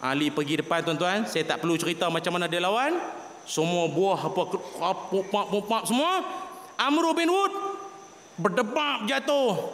Ali 0.00 0.32
pergi 0.32 0.64
depan 0.64 0.80
tuan-tuan 0.80 1.28
Saya 1.28 1.44
tak 1.44 1.60
perlu 1.60 1.76
cerita 1.76 2.08
macam 2.08 2.32
mana 2.32 2.48
dia 2.48 2.64
lawan 2.64 2.96
Semua 3.44 3.84
buah 3.92 4.24
apa 4.24 4.42
Pupak 5.12 5.46
pupak 5.52 5.82
semua 5.84 6.24
Amru 6.80 7.12
bin 7.12 7.28
Wud 7.28 7.52
Berdebak 8.40 9.04
jatuh 9.04 9.68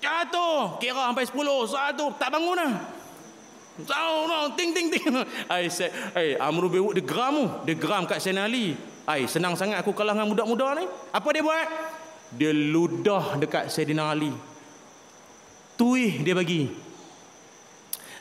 Jatuh 0.00 0.80
Kira 0.80 1.12
sampai 1.12 1.28
10 1.28 1.36
Satu 1.68 2.04
Tak 2.16 2.30
bangun 2.32 2.56
lah 2.56 2.97
Tahu 3.78 4.16
no, 4.26 4.38
ting 4.58 4.74
ting 4.74 4.90
ting. 4.90 5.06
Ai 5.46 5.70
say, 5.70 5.90
ai 6.14 6.34
Amr 6.34 6.66
bin 6.66 6.82
Wud 6.82 6.98
dia 6.98 7.04
geram 7.06 7.62
Dia 7.62 7.78
geram 7.78 8.02
kat 8.10 8.18
Sayyidina 8.18 8.50
Ali. 8.50 8.74
Ai 9.06 9.30
senang 9.30 9.54
sangat 9.54 9.78
aku 9.78 9.94
kalah 9.94 10.18
dengan 10.18 10.34
budak-muda 10.34 10.74
ni. 10.82 10.84
Apa 11.14 11.28
dia 11.30 11.42
buat? 11.46 11.68
Dia 12.34 12.50
ludah 12.50 13.38
dekat 13.38 13.70
Sayyidina 13.70 14.10
Ali. 14.10 14.34
Tuih 15.78 16.18
dia 16.26 16.34
bagi. 16.34 16.66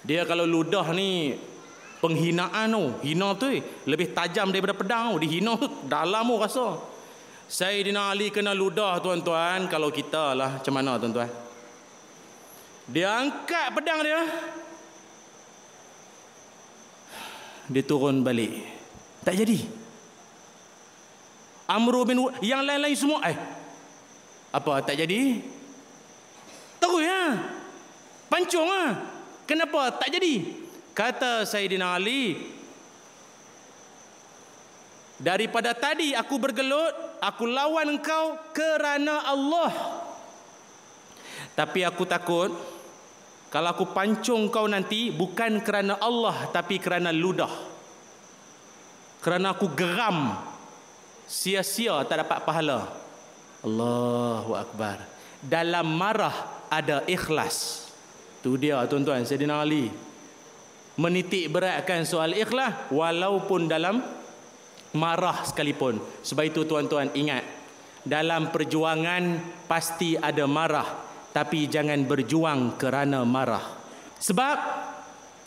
Dia 0.06 0.30
kalau 0.30 0.46
ludah 0.46 0.94
ni 0.94 1.34
penghinaan 1.98 2.70
tu, 2.70 2.84
hina 3.02 3.34
tu 3.34 3.50
lebih 3.90 4.14
tajam 4.14 4.54
daripada 4.54 4.78
pedang 4.78 5.18
tu. 5.18 5.26
Dihina 5.26 5.58
tu 5.58 5.68
dalam 5.90 6.30
tu 6.30 6.38
rasa. 6.38 6.68
Sayyidina 7.50 8.14
Ali 8.14 8.30
kena 8.30 8.54
ludah 8.54 9.02
tuan-tuan 9.02 9.66
kalau 9.72 9.90
kita 9.90 10.36
lah 10.38 10.62
macam 10.62 10.74
mana 10.76 11.00
tuan-tuan? 11.02 11.32
Dia 12.88 13.20
angkat 13.20 13.68
pedang 13.76 14.00
dia, 14.00 14.22
dia 17.68 17.84
turun 17.84 18.24
balik. 18.24 18.64
Tak 19.28 19.36
jadi. 19.36 19.60
Amru 21.68 22.08
bin 22.08 22.24
yang 22.40 22.64
lain-lain 22.64 22.96
semua 22.96 23.20
eh. 23.28 23.36
Apa 24.56 24.80
tak 24.80 24.96
jadi? 24.96 25.44
Terus 26.80 27.02
ya 27.04 27.24
pancung 28.32 28.72
ah 28.72 28.96
kenapa 29.44 30.00
tak 30.00 30.16
jadi? 30.16 30.64
Kata 30.96 31.44
Sayyidina 31.44 31.94
Ali 32.00 32.40
daripada 35.20 35.76
tadi 35.76 36.16
aku 36.16 36.40
bergelut 36.40 37.20
aku 37.20 37.44
lawan 37.52 38.00
engkau 38.00 38.40
kerana 38.56 39.28
Allah. 39.28 39.72
Tapi 41.58 41.84
aku 41.84 42.08
takut 42.08 42.54
kalau 43.48 43.72
aku 43.72 43.96
pancung 43.96 44.52
kau 44.52 44.68
nanti 44.68 45.08
bukan 45.08 45.64
kerana 45.64 45.96
Allah 46.04 46.52
tapi 46.52 46.84
kerana 46.84 47.16
ludah. 47.16 47.52
Kerana 49.24 49.56
aku 49.56 49.72
geram 49.72 50.36
sia-sia 51.24 52.04
tak 52.04 52.28
dapat 52.28 52.44
pahala. 52.44 52.92
Allahu 53.64 54.52
akbar. 54.52 55.00
Dalam 55.40 55.88
marah 55.88 56.68
ada 56.68 57.08
ikhlas. 57.08 57.88
Tu 58.44 58.60
dia 58.60 58.84
tuan-tuan 58.84 59.24
Sayyidina 59.24 59.64
Ali. 59.64 59.92
Menitik 61.00 61.48
beratkan 61.48 62.04
soal 62.04 62.36
ikhlas 62.36 62.92
walaupun 62.92 63.72
dalam 63.72 64.04
marah 64.92 65.48
sekalipun. 65.48 66.04
Sebab 66.20 66.44
itu 66.52 66.68
tuan-tuan 66.68 67.16
ingat 67.16 67.48
dalam 68.04 68.52
perjuangan 68.52 69.40
pasti 69.72 70.20
ada 70.20 70.44
marah 70.48 71.07
tapi 71.32 71.70
jangan 71.70 72.00
berjuang 72.06 72.76
kerana 72.80 73.24
marah. 73.24 73.64
Sebab 74.18 74.58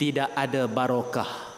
tidak 0.01 0.33
ada 0.33 0.65
barokah. 0.65 1.51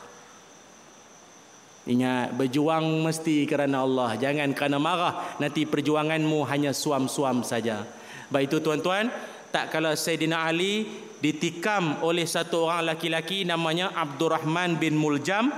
Ingat 1.84 2.32
berjuang 2.39 3.03
mesti 3.03 3.43
kerana 3.43 3.84
Allah 3.84 4.15
jangan 4.15 4.55
kerana 4.55 4.80
marah. 4.80 5.36
Nanti 5.39 5.67
perjuanganmu 5.67 6.47
hanya 6.47 6.71
suam-suam 6.71 7.43
saja. 7.43 7.84
Baik 8.32 8.55
itu 8.55 8.57
tuan-tuan 8.63 9.11
tak 9.51 9.69
kala 9.69 9.93
Sayyidina 9.93 10.47
Ali 10.47 10.88
ditikam 11.19 12.01
oleh 12.01 12.24
satu 12.24 12.67
orang 12.67 12.95
laki-laki 12.95 13.43
namanya 13.43 13.91
Abdurrahman 13.93 14.80
bin 14.80 14.95
Muljam 14.95 15.51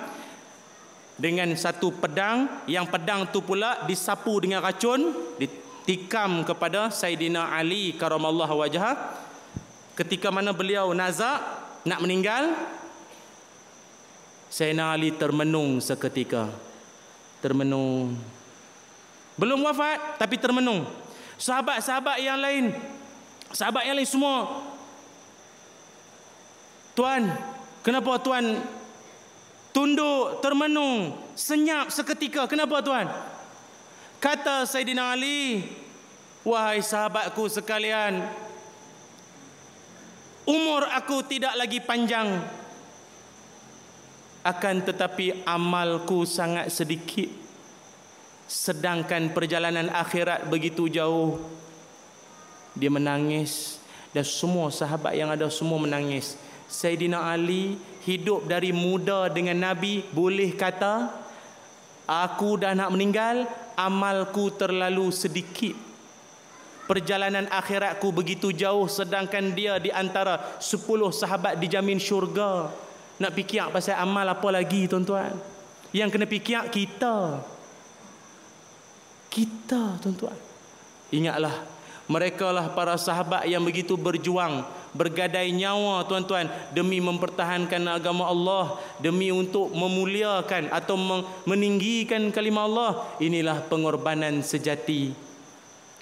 dengan 1.16 1.53
satu 1.53 1.93
pedang. 1.93 2.68
Yang 2.68 2.86
pedang 2.89 3.30
tu 3.30 3.45
pula 3.45 3.86
disapu 3.86 4.41
dengan 4.41 4.66
racun 4.66 5.13
tikam 5.86 6.41
kepada 6.41 6.89
Saidina 6.89 7.53
Ali 7.53 7.93
karamallahu 7.93 8.65
wajah 8.65 8.97
ketika 9.93 10.33
mana 10.33 10.51
beliau 10.51 10.91
nazak 10.91 11.39
nak 11.86 12.01
meninggal 12.01 12.51
Saidina 14.49 14.95
Ali 14.95 15.13
termenung 15.13 15.83
seketika. 15.83 16.49
Termenung. 17.43 18.17
Belum 19.38 19.61
wafat 19.61 20.17
tapi 20.17 20.41
termenung. 20.41 20.89
Sahabat-sahabat 21.36 22.17
yang 22.23 22.39
lain 22.39 22.71
sahabat 23.51 23.83
yang 23.86 23.99
lain 23.99 24.07
semua 24.07 24.63
tuan 26.95 27.27
kenapa 27.83 28.15
tuan 28.23 28.63
tunduk 29.75 30.39
termenung 30.39 31.19
senyap 31.36 31.91
seketika? 31.91 32.47
Kenapa 32.47 32.79
tuan 32.79 33.11
Kata 34.26 34.65
Sayyidina 34.65 35.13
Ali, 35.13 35.61
wahai 36.41 36.82
sahabatku 36.82 37.45
sekalian, 37.45 38.26
umur 40.49 40.82
aku 40.89 41.21
tidak 41.30 41.53
lagi 41.53 41.78
panjang. 41.78 42.41
Akan 44.41 44.82
tetapi 44.82 45.45
amalku 45.45 46.26
sangat 46.26 46.73
sedikit. 46.73 47.30
Sedangkan 48.49 49.30
perjalanan 49.30 49.93
akhirat 49.93 50.49
begitu 50.49 50.89
jauh. 50.89 51.38
Dia 52.73 52.89
menangis 52.89 53.78
dan 54.09 54.26
semua 54.26 54.73
sahabat 54.73 55.13
yang 55.13 55.30
ada 55.30 55.53
semua 55.53 55.78
menangis. 55.78 56.34
Sayyidina 56.65 57.30
Ali 57.30 57.78
hidup 58.09 58.49
dari 58.49 58.73
muda 58.73 59.30
dengan 59.30 59.69
Nabi 59.69 60.01
boleh 60.09 60.49
kata 60.57 61.24
aku 62.06 62.62
dah 62.62 62.74
nak 62.78 62.93
meninggal 62.93 63.49
amalku 63.78 64.53
terlalu 64.53 65.12
sedikit. 65.12 65.76
Perjalanan 66.86 67.49
akhiratku 67.49 68.14
begitu 68.14 68.53
jauh 68.53 68.86
sedangkan 68.86 69.58
dia 69.58 69.82
di 69.82 69.89
antara 69.89 70.62
10 70.62 70.86
sahabat 71.10 71.58
dijamin 71.58 71.97
syurga. 71.97 72.70
Nak 73.18 73.32
fikir 73.34 73.74
pasal 73.74 73.97
amal 73.97 74.26
apa 74.30 74.47
lagi 74.53 74.86
tuan-tuan? 74.86 75.34
Yang 75.89 76.10
kena 76.14 76.26
fikir 76.30 76.64
kita. 76.70 77.41
Kita 79.34 79.97
tuan-tuan. 79.97 80.38
Ingatlah 81.10 81.74
mereka 82.06 82.53
lah 82.53 82.70
para 82.74 82.97
sahabat 82.97 83.49
yang 83.49 83.66
begitu 83.66 83.97
berjuang 83.97 84.66
bergadai 84.95 85.51
nyawa 85.51 86.08
tuan-tuan 86.08 86.47
demi 86.72 87.03
mempertahankan 87.03 87.84
agama 87.91 88.32
Allah 88.32 88.80
demi 89.03 89.28
untuk 89.28 89.76
memuliakan 89.76 90.72
atau 90.72 90.95
meninggikan 91.43 92.32
kalimah 92.32 92.64
Allah. 92.64 92.91
Inilah 93.20 93.68
pengorbanan 93.68 94.39
sejati 94.39 95.12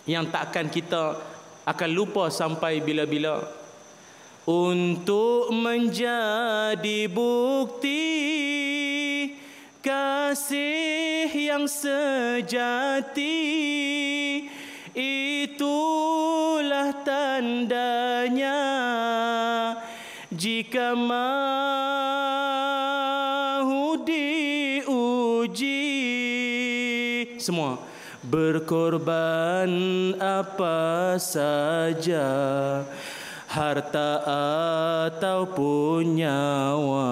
yang 0.05 0.29
takkan 0.29 0.69
kita 0.69 1.17
akan 1.65 1.89
lupa 1.89 2.29
sampai 2.29 2.79
bila-bila. 2.85 3.41
Untuk 4.43 5.55
menjadi 5.55 7.07
bukti 7.07 8.03
kasih 9.79 11.31
yang 11.31 11.63
sejati 11.63 13.31
itulah 14.97 16.93
tandanya 17.01 18.61
jika 20.29 20.93
mahu 20.97 21.25
diuji 24.05 25.81
semua 27.41 27.77
berkorban 28.23 29.69
apa 30.17 31.17
saja 31.21 32.25
harta 33.53 34.25
ataupun 35.05 36.17
nyawa. 36.17 37.09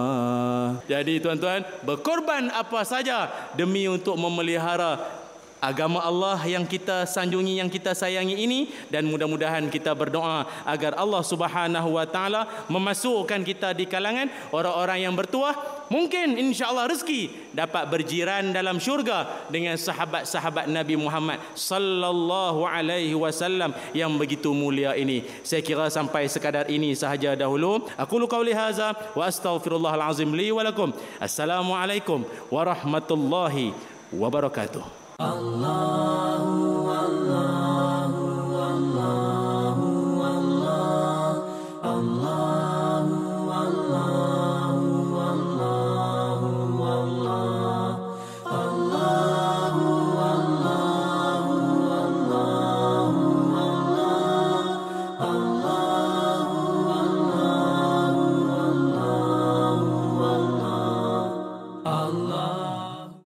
Jadi 0.89 1.21
tuan-tuan, 1.21 1.61
berkorban 1.85 2.49
apa 2.49 2.81
saja 2.81 3.29
demi 3.53 3.85
untuk 3.85 4.17
memelihara 4.17 5.20
agama 5.61 6.01
Allah 6.01 6.41
yang 6.49 6.65
kita 6.65 7.05
sanjungi 7.05 7.61
yang 7.61 7.69
kita 7.69 7.93
sayangi 7.93 8.33
ini 8.33 8.73
dan 8.89 9.05
mudah-mudahan 9.05 9.69
kita 9.69 9.93
berdoa 9.93 10.49
agar 10.65 10.97
Allah 10.97 11.21
Subhanahu 11.21 12.01
wa 12.01 12.05
taala 12.09 12.49
memasukkan 12.65 13.45
kita 13.45 13.77
di 13.77 13.85
kalangan 13.85 14.27
orang-orang 14.49 15.05
yang 15.05 15.13
bertuah. 15.13 15.53
Mungkin 15.91 16.39
insya-Allah 16.39 16.87
rezeki 16.89 17.53
dapat 17.53 17.83
berjiran 17.91 18.55
dalam 18.55 18.79
syurga 18.81 19.45
dengan 19.51 19.75
sahabat-sahabat 19.77 20.71
Nabi 20.71 20.95
Muhammad 20.95 21.37
sallallahu 21.53 22.63
alaihi 22.63 23.13
wasallam 23.13 23.75
yang 23.91 24.09
begitu 24.15 24.55
mulia 24.55 24.97
ini. 24.97 25.21
Saya 25.45 25.61
kira 25.61 25.91
sampai 25.91 26.31
sekadar 26.31 26.71
ini 26.71 26.95
sahaja 26.95 27.35
dahulu. 27.35 27.85
Aku 27.99 28.17
lu 28.17 28.25
qauli 28.25 28.55
hadza 28.55 28.95
wa 29.13 29.27
astaghfirullahal 29.27 30.09
azim 30.09 30.31
li 30.31 30.49
wa 30.49 30.63
lakum. 30.63 30.95
Assalamualaikum 31.19 32.23
warahmatullahi 32.47 33.75
wabarakatuh 34.15 35.00
Allahu 35.21 36.70